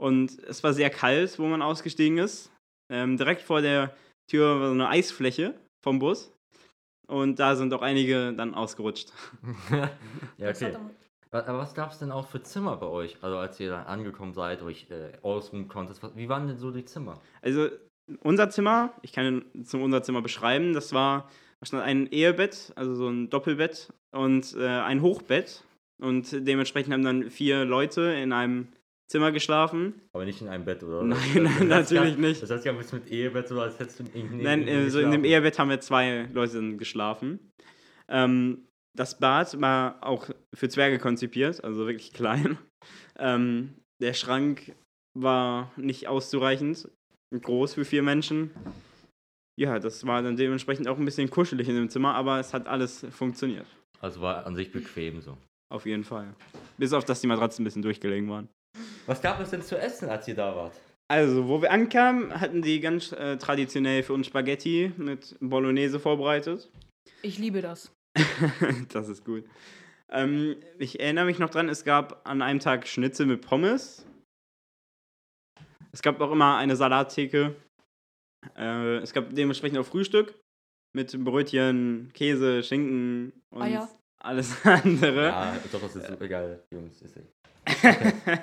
Und 0.00 0.38
es 0.44 0.62
war 0.62 0.72
sehr 0.72 0.90
kalt, 0.90 1.38
wo 1.38 1.46
man 1.46 1.62
ausgestiegen 1.62 2.18
ist. 2.18 2.50
Ähm, 2.92 3.16
direkt 3.16 3.42
vor 3.42 3.60
der 3.60 3.94
Tür 4.30 4.60
war 4.60 4.68
so 4.68 4.74
eine 4.74 4.88
Eisfläche 4.88 5.54
vom 5.84 5.98
Bus. 5.98 6.32
Und 7.08 7.38
da 7.40 7.56
sind 7.56 7.74
auch 7.74 7.82
einige 7.82 8.32
dann 8.32 8.54
ausgerutscht. 8.54 9.12
ja, 10.38 10.48
okay. 10.48 10.76
Aber 11.32 11.58
was 11.58 11.74
gab 11.74 11.92
es 11.92 11.98
denn 11.98 12.10
auch 12.10 12.26
für 12.26 12.42
Zimmer 12.42 12.76
bei 12.76 12.86
euch? 12.86 13.16
Also 13.20 13.36
als 13.36 13.60
ihr 13.60 13.70
dann 13.70 13.86
angekommen 13.86 14.32
seid, 14.32 14.62
euch 14.62 14.90
äh, 14.90 15.12
ausruhen 15.22 15.68
konntet, 15.68 16.02
was- 16.02 16.16
wie 16.16 16.28
waren 16.28 16.48
denn 16.48 16.56
so 16.56 16.70
die 16.72 16.84
Zimmer? 16.84 17.20
Also 17.42 17.68
unser 18.22 18.50
Zimmer, 18.50 18.92
ich 19.02 19.12
kann 19.12 19.44
zum 19.64 19.82
unser 19.82 20.02
Zimmer 20.02 20.22
beschreiben, 20.22 20.72
das 20.72 20.92
war 20.92 21.30
ein 21.72 22.06
Ehebett, 22.10 22.72
also 22.76 22.94
so 22.94 23.08
ein 23.08 23.28
Doppelbett 23.30 23.92
und 24.12 24.54
äh, 24.56 24.66
ein 24.66 25.02
Hochbett. 25.02 25.64
Und 26.02 26.32
dementsprechend 26.46 26.94
haben 26.94 27.04
dann 27.04 27.30
vier 27.30 27.66
Leute 27.66 28.00
in 28.02 28.32
einem 28.32 28.68
Zimmer 29.10 29.32
geschlafen. 29.32 30.00
Aber 30.14 30.24
nicht 30.24 30.40
in 30.40 30.48
einem 30.48 30.64
Bett, 30.64 30.82
oder? 30.82 31.02
Nein, 31.02 31.18
nein, 31.34 31.68
natürlich 31.68 32.14
ja- 32.14 32.20
nicht. 32.20 32.42
Das 32.42 32.50
heißt 32.50 32.64
ja 32.64 32.72
ein 32.72 32.78
bisschen 32.78 33.00
mit 33.00 33.10
Ehebett, 33.10 33.48
so 33.48 33.60
als 33.60 33.78
hättest 33.78 34.00
du 34.00 34.04
irgendwie. 34.14 34.42
Nein, 34.42 34.66
äh, 34.66 34.88
so 34.88 35.00
in 35.00 35.10
dem 35.10 35.24
Ehebett 35.24 35.58
haben 35.58 35.68
wir 35.68 35.80
zwei 35.80 36.28
Leute 36.32 36.76
geschlafen. 36.76 37.50
Ähm, 38.08 38.66
das 38.96 39.18
Bad 39.18 39.60
war 39.60 39.98
auch 40.00 40.30
für 40.54 40.68
Zwerge 40.68 40.98
konzipiert, 40.98 41.62
also 41.62 41.86
wirklich 41.86 42.12
klein. 42.14 42.56
Ähm, 43.18 43.74
der 44.00 44.14
Schrank 44.14 44.74
war 45.18 45.70
nicht 45.76 46.08
auszureichend 46.08 46.88
groß 47.38 47.74
für 47.74 47.84
vier 47.84 48.02
Menschen. 48.02 48.50
Ja, 49.58 49.78
das 49.78 50.06
war 50.06 50.22
dann 50.22 50.36
dementsprechend 50.36 50.88
auch 50.88 50.98
ein 50.98 51.04
bisschen 51.04 51.28
kuschelig 51.30 51.68
in 51.68 51.74
dem 51.76 51.90
Zimmer, 51.90 52.14
aber 52.14 52.40
es 52.40 52.54
hat 52.54 52.66
alles 52.66 53.06
funktioniert. 53.10 53.66
Also 54.00 54.20
war 54.20 54.46
an 54.46 54.56
sich 54.56 54.72
bequem 54.72 55.20
so. 55.20 55.36
Auf 55.70 55.86
jeden 55.86 56.04
Fall. 56.04 56.34
Bis 56.78 56.92
auf, 56.92 57.04
dass 57.04 57.20
die 57.20 57.26
Matratzen 57.26 57.62
ein 57.62 57.64
bisschen 57.64 57.82
durchgelegen 57.82 58.28
waren. 58.28 58.48
Was 59.06 59.20
gab 59.20 59.40
es 59.40 59.50
denn 59.50 59.62
zu 59.62 59.78
essen, 59.78 60.08
als 60.08 60.26
ihr 60.28 60.34
da 60.34 60.54
wart? 60.56 60.80
Also, 61.08 61.48
wo 61.48 61.60
wir 61.60 61.72
ankamen, 61.72 62.40
hatten 62.40 62.62
die 62.62 62.80
ganz 62.80 63.12
äh, 63.12 63.36
traditionell 63.36 64.02
für 64.02 64.12
uns 64.12 64.28
Spaghetti 64.28 64.92
mit 64.96 65.36
Bolognese 65.40 65.98
vorbereitet. 65.98 66.70
Ich 67.22 67.38
liebe 67.38 67.62
das. 67.62 67.92
das 68.92 69.08
ist 69.08 69.24
gut. 69.24 69.44
Ähm, 70.08 70.56
ich 70.78 71.00
erinnere 71.00 71.24
mich 71.24 71.38
noch 71.38 71.50
dran, 71.50 71.68
es 71.68 71.84
gab 71.84 72.28
an 72.28 72.42
einem 72.42 72.60
Tag 72.60 72.86
Schnitzel 72.86 73.26
mit 73.26 73.42
Pommes. 73.42 74.06
Es 75.92 76.02
gab 76.02 76.20
auch 76.20 76.30
immer 76.32 76.56
eine 76.56 76.76
Salattheke. 76.76 77.56
Äh, 78.56 78.96
es 78.98 79.12
gab 79.12 79.34
dementsprechend 79.34 79.78
auch 79.78 79.86
Frühstück 79.86 80.34
mit 80.94 81.12
Brötchen, 81.24 82.10
Käse, 82.14 82.62
Schinken 82.62 83.32
und 83.50 83.62
Eier. 83.62 83.88
alles 84.20 84.64
andere. 84.66 85.26
Ja, 85.26 85.56
doch, 85.70 85.80
das 85.80 85.96
ist 85.96 86.06
super 86.08 86.28
geil, 86.28 86.64
Jungs. 86.72 87.02
Ist 87.02 87.18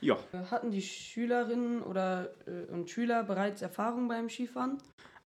ja. 0.00 0.16
Äh, 0.32 0.44
Hatten 0.50 0.70
die 0.70 0.82
Schülerinnen 0.82 1.82
oder 1.82 2.32
äh, 2.46 2.70
und 2.72 2.88
Schüler 2.88 3.24
bereits 3.24 3.62
Erfahrung 3.62 4.08
beim 4.08 4.28
Skifahren? 4.28 4.78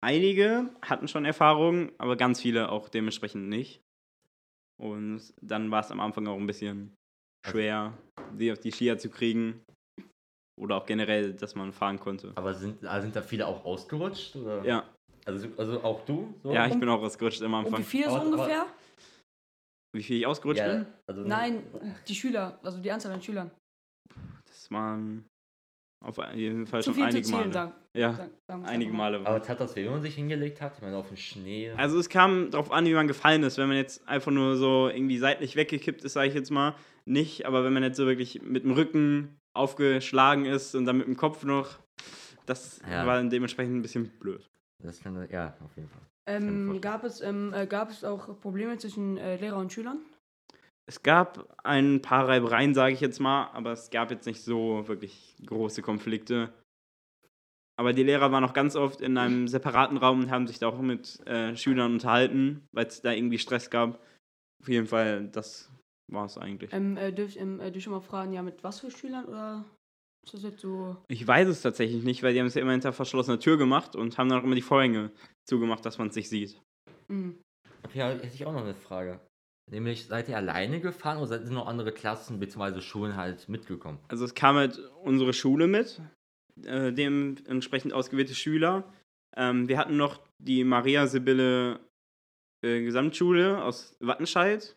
Einige 0.04 0.70
hatten 0.82 1.08
schon 1.08 1.26
Erfahrung, 1.26 1.92
aber 2.00 2.16
ganz 2.16 2.42
viele 2.42 2.70
auch 2.70 2.90
dementsprechend 2.90 3.50
nicht. 3.50 3.82
Und 4.80 5.22
dann 5.42 5.70
war 5.70 5.82
es 5.82 5.92
am 5.92 6.00
Anfang 6.00 6.28
auch 6.28 6.38
ein 6.38 6.48
bisschen 6.48 6.96
schwer, 7.48 7.96
die 8.34 8.52
auf 8.52 8.60
die 8.60 8.72
Skier 8.72 8.98
zu 8.98 9.10
kriegen. 9.10 9.62
Oder 10.62 10.76
auch 10.78 10.86
generell, 10.86 11.34
dass 11.34 11.56
man 11.56 11.74
fahren 11.74 12.00
konnte. 12.00 12.34
Aber 12.36 12.54
sind, 12.54 12.86
also 12.86 13.02
sind 13.02 13.16
da 13.16 13.24
viele 13.24 13.48
auch 13.48 13.66
ausgerutscht? 13.66 14.36
Oder? 14.36 14.64
Ja, 14.64 14.84
Also, 15.26 15.48
also 15.58 15.84
auch 15.84 16.06
du? 16.06 16.36
So? 16.44 16.54
ja, 16.54 16.68
ich 16.68 16.80
bin 16.80 16.88
auch 16.88 17.02
ausgerutscht 17.02 17.42
am 17.42 17.56
Und 17.56 17.66
Anfang. 17.66 17.80
wie 17.80 17.84
viele 17.84 18.12
so 18.12 18.22
ungefähr? 18.22 18.68
Wie 19.94 20.04
viel 20.04 20.18
ich 20.20 20.28
ausgerutscht 20.28 20.62
Ja, 20.62 20.74
bin? 20.74 20.86
also 21.08 21.24
Nein, 21.24 21.64
die 22.08 22.14
Schüler, 22.14 22.60
also 22.62 22.78
die 22.80 22.92
Anzahl 22.92 23.12
an 23.12 23.22
Schülern. 23.24 23.50
Das 24.46 24.70
waren 24.70 25.26
auf 26.06 26.20
jeden 26.36 26.68
Fall 26.68 26.84
Zu 26.84 26.94
schon 26.94 26.94
viel 26.96 27.04
zu 27.04 27.08
einige 27.08 27.26
zählen, 27.28 27.40
Male. 27.40 27.54
sagen, 27.54 27.74
Ja, 27.96 28.14
sagen 28.14 28.62
wir 28.62 28.68
einige. 28.70 28.94
Male. 28.94 29.18
Aber 29.26 29.42
tat 29.42 29.60
das 29.60 29.76
weh, 29.76 29.84
wenn 29.86 29.94
man 29.94 30.02
sich 30.04 30.14
hingelegt 30.14 30.62
hat? 30.62 30.74
Ich 30.76 30.82
meine, 30.84 30.96
auf 30.96 31.08
dem 31.08 31.18
Schnee. 31.18 31.72
Also 31.72 31.98
es 31.98 32.08
kam 32.08 32.52
darauf 32.52 32.72
an, 32.72 32.86
wie 32.86 32.94
man 32.94 33.08
gefallen 33.08 33.42
ist. 33.42 33.58
Wenn 33.58 33.68
man 33.68 33.78
jetzt 33.78 34.08
einfach 34.08 34.32
nur 34.32 34.58
so 34.58 34.90
irgendwie 34.90 35.18
seitlich 35.18 35.56
weggekippt 35.56 36.04
ist, 36.04 36.14
sage 36.14 36.28
ich 36.30 36.36
jetzt 36.36 36.52
mal, 36.52 36.76
nicht. 37.06 37.48
Aber 37.48 37.64
wenn 37.64 37.74
man 37.74 37.82
jetzt 37.82 37.98
so 37.98 38.06
wirklich 38.06 38.44
mit 38.44 38.64
dem 38.64 38.72
Rücken 38.74 39.38
aufgeschlagen 39.54 40.46
ist 40.46 40.76
und 40.76 40.86
dann 40.86 40.98
mit 40.98 41.08
dem 41.08 41.18
Kopf 41.18 41.44
noch, 41.44 41.80
das 42.46 42.82
Ja. 42.90 43.06
war 43.06 43.16
dann 43.16 43.30
dementsprechend 43.30 43.76
ein 43.76 43.82
bisschen 43.82 44.08
blöd. 44.20 44.48
das 44.84 45.00
kann, 45.02 45.28
ja, 45.30 45.56
auf 45.64 45.76
jeden 45.76 45.90
Fall. 45.90 46.02
Ähm, 46.28 46.80
gab, 46.82 47.04
es, 47.04 47.22
ähm, 47.22 47.54
äh, 47.54 47.66
gab 47.68 47.90
es 47.90 48.04
auch 48.04 48.40
Probleme 48.40 48.78
zwischen 48.78 49.18
äh, 49.18 49.38
Lehrer 49.38 49.58
und 49.58 49.74
Schülern? 49.74 50.00
Es 50.88 51.04
gab 51.04 51.48
ein 51.64 52.02
paar 52.02 52.28
Reibereien, 52.28 52.74
sage 52.74 52.94
ich 52.94 53.00
jetzt 53.02 53.20
mal, 53.20 53.50
aber 53.54 53.72
es 53.72 53.90
gab 53.90 54.12
jetzt 54.12 54.26
nicht 54.26 54.42
so 54.42 54.88
wirklich 54.88 55.36
große 55.46 55.82
Konflikte. 55.82 56.52
Aber 57.80 57.94
die 57.94 58.04
Lehrer 58.04 58.32
waren 58.32 58.44
auch 58.44 58.54
ganz 58.54 58.76
oft 58.76 59.02
in 59.02 59.18
einem 59.18 59.48
separaten 59.48 59.98
Raum 59.98 60.22
und 60.22 60.32
haben 60.32 60.48
sich 60.48 60.60
da 60.60 60.68
auch 60.68 60.80
mit 60.80 61.26
äh, 61.28 61.56
Schülern 61.56 61.94
unterhalten, 61.94 62.68
weil 62.72 62.86
es 62.86 63.02
da 63.02 63.12
irgendwie 63.12 63.40
Stress 63.40 63.70
gab. 63.70 64.00
Auf 64.62 64.68
jeden 64.68 64.86
Fall, 64.88 65.28
das 65.30 65.72
war 66.12 66.26
es 66.26 66.38
eigentlich. 66.38 66.72
Ähm, 66.74 66.98
äh, 66.98 67.12
dürf, 67.12 67.36
ähm, 67.36 67.60
äh, 67.60 67.72
dürf 67.72 67.84
ich 67.84 67.88
mal 67.88 68.02
fragen, 68.02 68.34
ja, 68.34 68.42
mit 68.42 68.64
was 68.64 68.80
für 68.80 68.92
Schülern 68.92 69.26
oder 69.26 69.66
ist 70.24 70.34
das 70.34 70.44
jetzt 70.44 70.62
so? 70.62 70.98
Ich 71.08 71.26
weiß 71.26 71.48
es 71.48 71.62
tatsächlich 71.62 72.04
nicht, 72.04 72.22
weil 72.22 72.34
die 72.34 72.40
haben 72.40 72.48
es 72.48 72.54
ja 72.54 72.62
immer 72.62 72.74
hinter 72.74 72.94
verschlossener 72.94 73.40
Tür 73.40 73.58
gemacht 73.58 73.96
und 73.96 74.18
haben 74.18 74.30
dann 74.30 74.40
auch 74.40 74.44
immer 74.44 74.56
die 74.56 74.62
Vorhänge 74.62 75.12
zugemacht, 75.46 75.86
dass 75.86 75.98
man 75.98 76.10
es 76.10 76.16
nicht 76.16 76.30
sieht. 76.30 76.62
Hm. 77.08 77.42
Okay, 77.84 78.00
da 78.00 78.10
hätte 78.10 78.28
ich 78.28 78.46
auch 78.46 78.54
noch 78.54 78.64
eine 78.64 78.76
Frage. 78.76 79.20
Nämlich, 79.72 80.06
seid 80.06 80.30
ihr 80.30 80.38
alleine 80.38 80.80
gefahren 80.82 81.18
oder 81.18 81.44
sind 81.44 81.54
noch 81.54 81.68
andere 81.68 81.92
Klassen 81.92 82.40
bzw. 82.40 82.82
Schulen 82.82 83.16
halt 83.16 83.48
mitgekommen? 83.48 84.00
Also 84.10 84.26
es 84.26 84.36
kam 84.36 84.56
halt 84.58 84.80
unsere 85.04 85.34
Schule 85.34 85.68
mit, 85.68 86.02
äh, 86.64 86.92
dementsprechend 86.92 87.94
ausgewählte 87.94 88.36
Schüler. 88.36 88.84
Ähm, 89.36 89.70
wir 89.70 89.78
hatten 89.78 89.98
noch 89.98 90.20
die 90.40 90.64
Maria 90.64 91.08
Sibylle 91.08 91.80
äh, 92.64 92.84
Gesamtschule 92.84 93.64
aus 93.64 93.96
Wattenscheid 94.00 94.76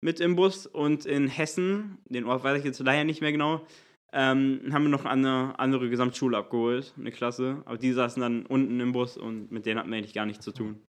mit 0.00 0.20
im 0.20 0.36
Bus 0.36 0.66
und 0.66 1.06
in 1.06 1.28
Hessen, 1.28 1.98
den 2.06 2.24
Ort 2.24 2.44
weiß 2.44 2.58
ich 2.58 2.64
jetzt 2.64 2.80
leider 2.80 3.04
nicht 3.04 3.20
mehr 3.20 3.32
genau, 3.32 3.66
ähm, 4.12 4.62
haben 4.72 4.82
wir 4.84 4.90
noch 4.90 5.04
eine 5.04 5.58
andere 5.58 5.88
Gesamtschule 5.88 6.36
abgeholt, 6.36 6.94
eine 6.98 7.12
Klasse. 7.12 7.62
Aber 7.64 7.78
die 7.78 7.92
saßen 7.92 8.20
dann 8.20 8.46
unten 8.46 8.80
im 8.80 8.92
Bus 8.92 9.16
und 9.16 9.50
mit 9.52 9.66
denen 9.66 9.78
hatten 9.78 9.90
wir 9.90 9.98
eigentlich 9.98 10.14
gar 10.14 10.26
nichts 10.26 10.44
zu 10.44 10.52
tun. 10.52 10.82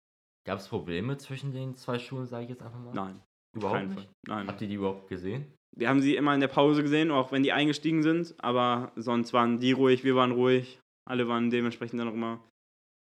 Gab 0.47 0.59
es 0.59 0.69
Probleme 0.69 1.19
zwischen 1.19 1.53
den 1.53 1.75
zwei 1.75 1.99
Schulen, 1.99 2.27
sage 2.27 2.45
ich 2.45 2.51
jetzt 2.51 2.63
einfach 2.63 2.79
mal? 2.79 2.95
Nein, 2.95 3.21
Überhaupt 3.55 3.89
nicht? 3.89 3.95
Fall. 3.95 4.09
Nein. 4.27 4.47
Habt 4.49 4.63
ihr 4.63 4.69
die 4.69 4.75
überhaupt 4.75 5.09
gesehen? 5.09 5.53
Wir 5.77 5.89
haben 5.89 6.01
sie 6.01 6.17
immer 6.17 6.35
in 6.35 6.41
der 6.41 6.49
Pause 6.49 6.83
gesehen, 6.83 7.11
auch 7.11 7.31
wenn 7.31 7.43
die 7.43 7.53
eingestiegen 7.53 8.03
sind, 8.03 8.35
aber 8.39 8.93
sonst 8.97 9.33
waren 9.33 9.61
die 9.61 9.73
ruhig, 9.73 10.03
wir 10.03 10.17
waren 10.17 10.33
ruhig. 10.33 10.81
Alle 11.09 11.29
waren 11.29 11.51
dementsprechend 11.51 12.01
dann 12.01 12.09
auch 12.09 12.15
immer 12.15 12.43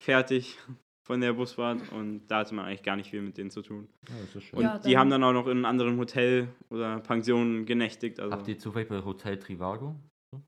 fertig 0.03 0.59
von 1.05 1.21
der 1.21 1.35
Busfahrt 1.35 1.93
und 1.93 2.27
da 2.29 2.39
hatte 2.39 2.55
man 2.55 2.65
eigentlich 2.65 2.83
gar 2.83 2.97
nicht 2.97 3.11
viel 3.11 3.21
mit 3.21 3.37
denen 3.37 3.51
zu 3.51 3.63
tun. 3.63 3.89
Ja, 4.09 4.15
das 4.21 4.37
ist 4.37 4.45
schön. 4.45 4.59
Und 4.59 4.65
Ja, 4.65 4.79
die 4.79 4.97
haben 4.97 5.11
dann 5.11 5.23
auch 5.23 5.33
noch 5.33 5.47
in 5.47 5.53
einem 5.53 5.65
anderen 5.67 5.99
Hotel 5.99 6.49
oder 6.71 6.99
Pensionen 7.01 7.67
genächtigt. 7.67 8.19
Also 8.21 8.33
Habt 8.33 8.49
ihr 8.49 8.59
zufällig 8.59 8.89
bei 8.89 9.05
Hotel 9.05 9.39
Trivago? 9.39 9.95
Hm? 10.35 10.43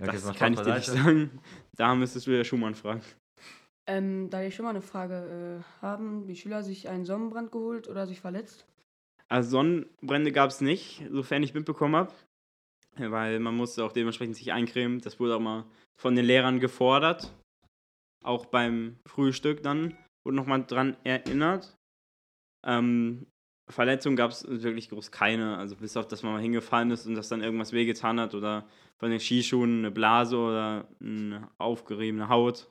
Ja, 0.00 0.06
das 0.06 0.32
kann 0.34 0.54
ich 0.54 0.60
dir 0.60 0.74
nicht 0.74 0.86
sagen. 0.86 1.30
Da 1.76 1.94
müsstest 1.94 2.26
du 2.28 2.30
ja 2.30 2.44
Schumann 2.44 2.76
fragen. 2.76 3.02
Ähm, 3.88 4.30
da 4.30 4.42
ich 4.42 4.54
schon 4.54 4.64
mal 4.64 4.70
eine 4.70 4.82
Frage, 4.82 5.60
äh, 5.60 5.82
haben 5.82 6.26
die 6.26 6.36
Schüler 6.36 6.62
sich 6.62 6.88
einen 6.88 7.04
Sonnenbrand 7.04 7.50
geholt 7.50 7.88
oder 7.88 8.06
sich 8.06 8.20
verletzt? 8.20 8.64
Also 9.28 9.50
Sonnenbrände 9.50 10.30
gab 10.30 10.50
es 10.50 10.60
nicht, 10.60 11.02
sofern 11.10 11.42
ich 11.42 11.54
mitbekommen 11.54 11.96
habe. 11.96 12.12
Weil 12.98 13.40
man 13.40 13.56
musste 13.56 13.84
auch 13.84 13.92
dementsprechend 13.92 14.36
sich 14.36 14.52
eincremen. 14.52 15.00
Das 15.00 15.18
wurde 15.18 15.34
auch 15.34 15.40
mal 15.40 15.64
von 15.96 16.14
den 16.14 16.26
Lehrern 16.26 16.60
gefordert. 16.60 17.32
Auch 18.22 18.46
beim 18.46 18.96
Frühstück 19.06 19.62
dann 19.62 19.96
wurde 20.24 20.36
nochmal 20.36 20.64
dran 20.64 20.96
erinnert. 21.04 21.76
Ähm, 22.64 23.26
Verletzungen 23.68 24.16
gab 24.16 24.30
es 24.30 24.44
wirklich 24.48 24.88
groß 24.90 25.10
keine. 25.10 25.56
Also 25.56 25.76
bis 25.76 25.96
auf, 25.96 26.06
dass 26.06 26.22
man 26.22 26.34
mal 26.34 26.42
hingefallen 26.42 26.90
ist 26.90 27.06
und 27.06 27.14
dass 27.14 27.28
dann 27.28 27.42
irgendwas 27.42 27.72
wehgetan 27.72 28.20
hat 28.20 28.34
oder 28.34 28.66
von 28.98 29.10
den 29.10 29.20
Skischuhen 29.20 29.78
eine 29.78 29.90
Blase 29.90 30.36
oder 30.36 30.88
eine 31.00 31.48
aufgeriebene 31.58 32.28
Haut. 32.28 32.68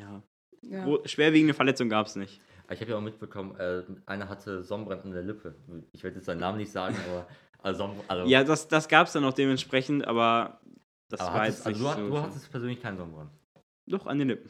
Ja, 0.00 0.22
Ja. 0.62 0.98
schwerwiegende 1.04 1.54
Verletzungen 1.54 1.90
gab 1.90 2.06
es 2.06 2.16
nicht. 2.16 2.40
Ich 2.70 2.80
habe 2.80 2.92
ja 2.92 2.96
auch 2.96 3.02
mitbekommen, 3.02 3.54
äh, 3.56 3.82
einer 4.06 4.28
hatte 4.28 4.62
Sonnenbrand 4.62 5.04
an 5.04 5.12
der 5.12 5.22
Lippe. 5.22 5.54
Ich 5.92 6.02
werde 6.02 6.16
jetzt 6.16 6.26
seinen 6.26 6.40
Namen 6.40 6.58
nicht 6.58 6.72
sagen, 6.72 6.96
aber 7.10 7.26
Also, 7.64 7.94
also, 8.08 8.28
Ja, 8.28 8.42
das, 8.42 8.66
das 8.66 8.88
gab 8.88 9.06
es 9.06 9.12
dann 9.12 9.24
auch 9.24 9.34
dementsprechend, 9.34 10.06
aber 10.06 10.60
das 11.08 11.20
aber 11.20 11.34
war 11.34 11.40
hattest, 11.42 11.58
jetzt 11.58 11.66
also 11.66 11.84
nicht 11.84 11.98
du, 11.98 12.00
so 12.00 12.08
du 12.08 12.22
hattest 12.22 12.50
persönlich 12.50 12.80
keinen 12.80 12.96
Sonnenbrand. 12.96 13.30
Doch, 13.86 14.06
an 14.06 14.18
den 14.18 14.28
Lippen. 14.28 14.48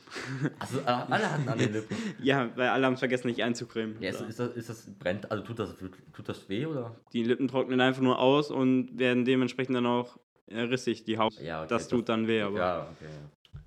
Also 0.58 0.80
äh, 0.80 0.84
alle 0.84 1.32
hatten 1.32 1.48
an 1.48 1.58
den 1.58 1.72
Lippen. 1.72 1.96
Ja, 2.22 2.50
weil 2.56 2.68
alle 2.68 2.84
haben 2.86 2.92
es 2.94 2.98
vergessen, 2.98 3.28
nicht 3.28 3.42
einzucremen. 3.42 3.96
Ja, 4.00 4.10
ist, 4.10 4.20
ist, 4.20 4.38
das, 4.38 4.54
ist 4.54 4.68
das 4.68 4.90
brennt, 4.98 5.30
also 5.30 5.42
tut 5.42 5.58
das, 5.58 5.74
tut 6.12 6.28
das 6.28 6.48
weh 6.48 6.66
oder? 6.66 6.94
Die 7.12 7.22
Lippen 7.24 7.48
trocknen 7.48 7.80
einfach 7.80 8.02
nur 8.02 8.18
aus 8.18 8.50
und 8.50 8.98
werden 8.98 9.24
dementsprechend 9.24 9.74
dann 9.76 9.86
auch 9.86 10.18
äh, 10.46 10.60
rissig, 10.60 11.04
die 11.04 11.16
Haut. 11.18 11.32
Ja, 11.40 11.60
okay, 11.60 11.68
das 11.70 11.88
tut 11.88 12.08
dann 12.10 12.26
weh, 12.28 12.42
aber 12.42 12.58
Ja, 12.58 12.80
okay. 12.92 13.08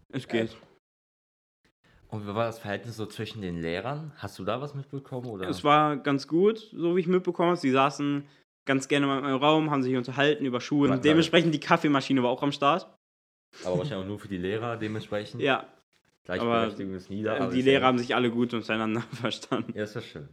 es 0.10 0.28
geht. 0.28 0.56
Und 2.10 2.24
wie 2.24 2.34
war 2.36 2.46
das 2.46 2.60
Verhältnis 2.60 2.96
so 2.96 3.08
zwischen 3.08 3.42
den 3.42 3.60
Lehrern? 3.62 4.12
Hast 4.18 4.38
du 4.40 4.46
da 4.46 4.62
was 4.62 4.76
mitbekommen 4.76 5.28
oder? 5.28 5.50
Es 5.50 5.64
war 5.64 5.98
ganz 5.98 6.28
gut, 6.28 6.60
so 6.72 6.96
wie 6.96 7.00
ich 7.02 7.08
mitbekommen 7.08 7.50
habe. 7.50 7.60
Sie 7.60 7.72
saßen 7.72 8.24
ganz 8.66 8.88
gerne 8.88 9.08
mal 9.08 9.18
in 9.18 9.24
meinem 9.24 9.38
Raum, 9.40 9.72
haben 9.72 9.84
sich 9.84 9.96
unterhalten 9.96 10.46
über. 10.46 10.60
Wa- 10.60 10.90
wa- 10.90 10.98
Dementsprechend 10.98 11.54
die 11.54 11.60
Kaffeemaschine 11.60 12.22
war 12.24 12.30
auch 12.30 12.44
am 12.44 12.52
Start. 12.52 12.88
Aber 13.64 13.78
wahrscheinlich 13.80 14.04
auch 14.06 14.08
nur 14.08 14.20
für 14.20 14.28
die 14.28 14.38
Lehrer 14.38 14.78
dementsprechend. 14.78 15.42
Ja, 15.42 15.68
Gleichberechtigung 16.26 16.94
ist 16.96 17.10
nie 17.10 17.24
da. 17.24 17.50
die 17.50 17.60
ist 17.60 17.66
ja- 17.66 17.72
Lehrer 17.74 17.86
haben 17.86 17.98
sich 18.00 18.16
alle 18.16 18.32
gut 18.32 18.54
untereinander 18.54 19.02
verstanden. 19.12 19.74
Ja, 19.76 19.84
ist 19.84 19.96
ja 19.96 20.02
schön. 20.02 20.28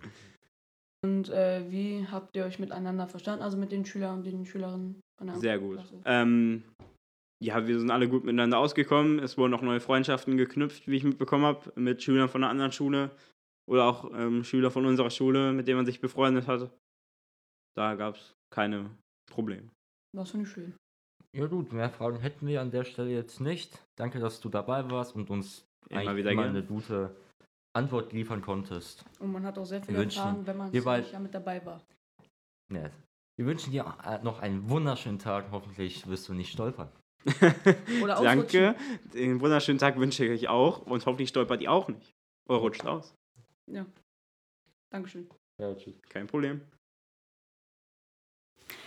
Und 1.05 1.29
äh, 1.31 1.65
wie 1.71 2.07
habt 2.11 2.37
ihr 2.37 2.45
euch 2.45 2.59
miteinander 2.59 3.09
verstanden? 3.09 3.43
Also 3.43 3.57
mit 3.57 3.73
den 3.73 3.85
Schülern 3.85 4.19
und 4.19 4.27
den 4.27 4.47
Schülerinnen 4.47 5.01
von 5.19 5.27
der 5.27 5.37
Sehr 5.37 5.59
gut. 5.59 5.81
Ähm, 6.05 6.63
ja, 7.43 7.67
wir 7.67 7.79
sind 7.81 7.91
alle 7.91 8.09
gut 8.09 8.25
miteinander 8.25 8.59
ausgekommen. 8.59 9.19
Es 9.19 9.37
wurden 9.37 9.53
auch 9.55 9.63
neue 9.63 9.81
Freundschaften 9.81 10.37
geknüpft, 10.37 10.87
wie 10.87 10.97
ich 10.97 11.05
mitbekommen 11.05 11.45
habe, 11.45 11.73
mit 11.75 12.03
Schülern 12.03 12.29
von 12.29 12.45
einer 12.45 12.51
anderen 12.51 12.71
Schule 12.71 13.11
oder 13.69 13.85
auch 13.85 14.13
ähm, 14.15 14.45
Schüler 14.45 14.71
von 14.71 14.87
unserer 14.87 15.11
Schule, 15.11 15.53
mit 15.53 15.67
denen 15.67 15.79
man 15.79 15.87
sich 15.87 16.01
befreundet 16.01 16.47
hat. 16.47 16.71
Da 17.77 17.97
gab 17.97 18.15
es 18.17 18.35
keine 18.55 18.91
Probleme. 19.29 19.69
Das 20.15 20.31
finde 20.31 20.47
ich 20.47 20.53
schön. 20.53 20.75
Ja 21.35 21.47
gut, 21.47 21.73
mehr 21.73 21.89
Fragen 21.89 22.21
hätten 22.21 22.47
wir 22.47 22.61
an 22.61 22.71
der 22.71 22.85
Stelle 22.85 23.11
jetzt 23.11 23.41
nicht. 23.41 23.83
Danke, 23.97 24.21
dass 24.21 24.41
du 24.41 24.49
dabei 24.51 24.91
warst 24.91 25.17
und 25.17 25.31
uns 25.31 25.67
Immer 25.89 26.01
eigentlich 26.01 26.17
wieder 26.17 26.33
immer 26.33 26.43
gerne. 26.43 26.59
eine 26.59 26.67
gute 26.67 27.17
Antwort 27.75 28.13
liefern 28.13 28.43
konntest. 28.43 29.05
Und 29.19 29.33
man 29.33 29.45
hat 29.45 29.57
auch 29.59 29.65
sehr 29.65 29.83
viel 29.83 29.97
Wir 29.97 30.05
erfahren, 30.05 30.47
wenn 30.47 30.57
man 30.59 30.73
ja 30.73 31.19
mit 31.19 31.35
dabei 31.35 31.65
war. 31.65 31.81
Ja. 32.71 32.91
Wir 33.37 33.47
wünschen 33.47 33.73
dir 33.73 33.97
äh, 34.05 34.23
noch 34.23 34.41
einen 34.41 34.69
wunderschönen 34.69 35.19
Tag. 35.19 35.51
Hoffentlich 35.51 36.07
wirst 36.07 36.29
du 36.29 36.35
nicht 36.35 36.53
stolpern. 36.53 36.91
Oder 38.03 38.23
Danke. 38.23 38.75
Den 39.15 39.41
wunderschönen 39.41 39.79
Tag 39.79 39.99
wünsche 39.99 40.25
ich 40.27 40.31
euch 40.31 40.49
auch 40.49 40.83
und 40.83 41.07
hoffentlich 41.07 41.31
stolpert 41.31 41.63
ihr 41.63 41.73
auch 41.73 41.89
nicht. 41.89 42.13
Oder 42.49 42.59
rutscht 42.59 42.85
aus. 42.85 43.15
Ja. 43.71 43.87
Dankeschön. 44.91 45.29
Ja, 45.59 45.75
tschüss. 45.75 45.95
Kein 46.11 46.27
Problem. 46.27 46.61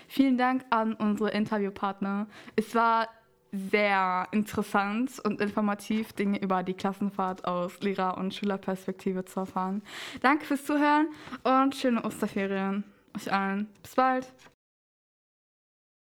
Vielen 0.08 0.38
Dank 0.38 0.65
an 0.70 0.94
unsere 0.94 1.32
Interviewpartner. 1.32 2.28
Es 2.56 2.76
war 2.76 3.08
sehr 3.52 4.28
interessant 4.32 5.20
und 5.24 5.39
informativ, 5.39 6.13
Dinge 6.13 6.41
über 6.41 6.63
die 6.63 6.74
Klassenfahrt 6.74 7.46
aus 7.46 7.80
Lehrer- 7.82 8.18
und 8.18 8.34
Schülerperspektive 8.34 9.26
zu 9.26 9.41
erfahren. 9.41 9.82
Danke 10.22 10.46
fürs 10.46 10.65
Zuhören 10.65 11.08
und 11.44 11.76
schöne 11.76 12.04
Osterferien 12.04 12.84
euch 13.15 13.32
allen. 13.32 13.68
Bis 13.82 13.96
bald. 13.96 14.34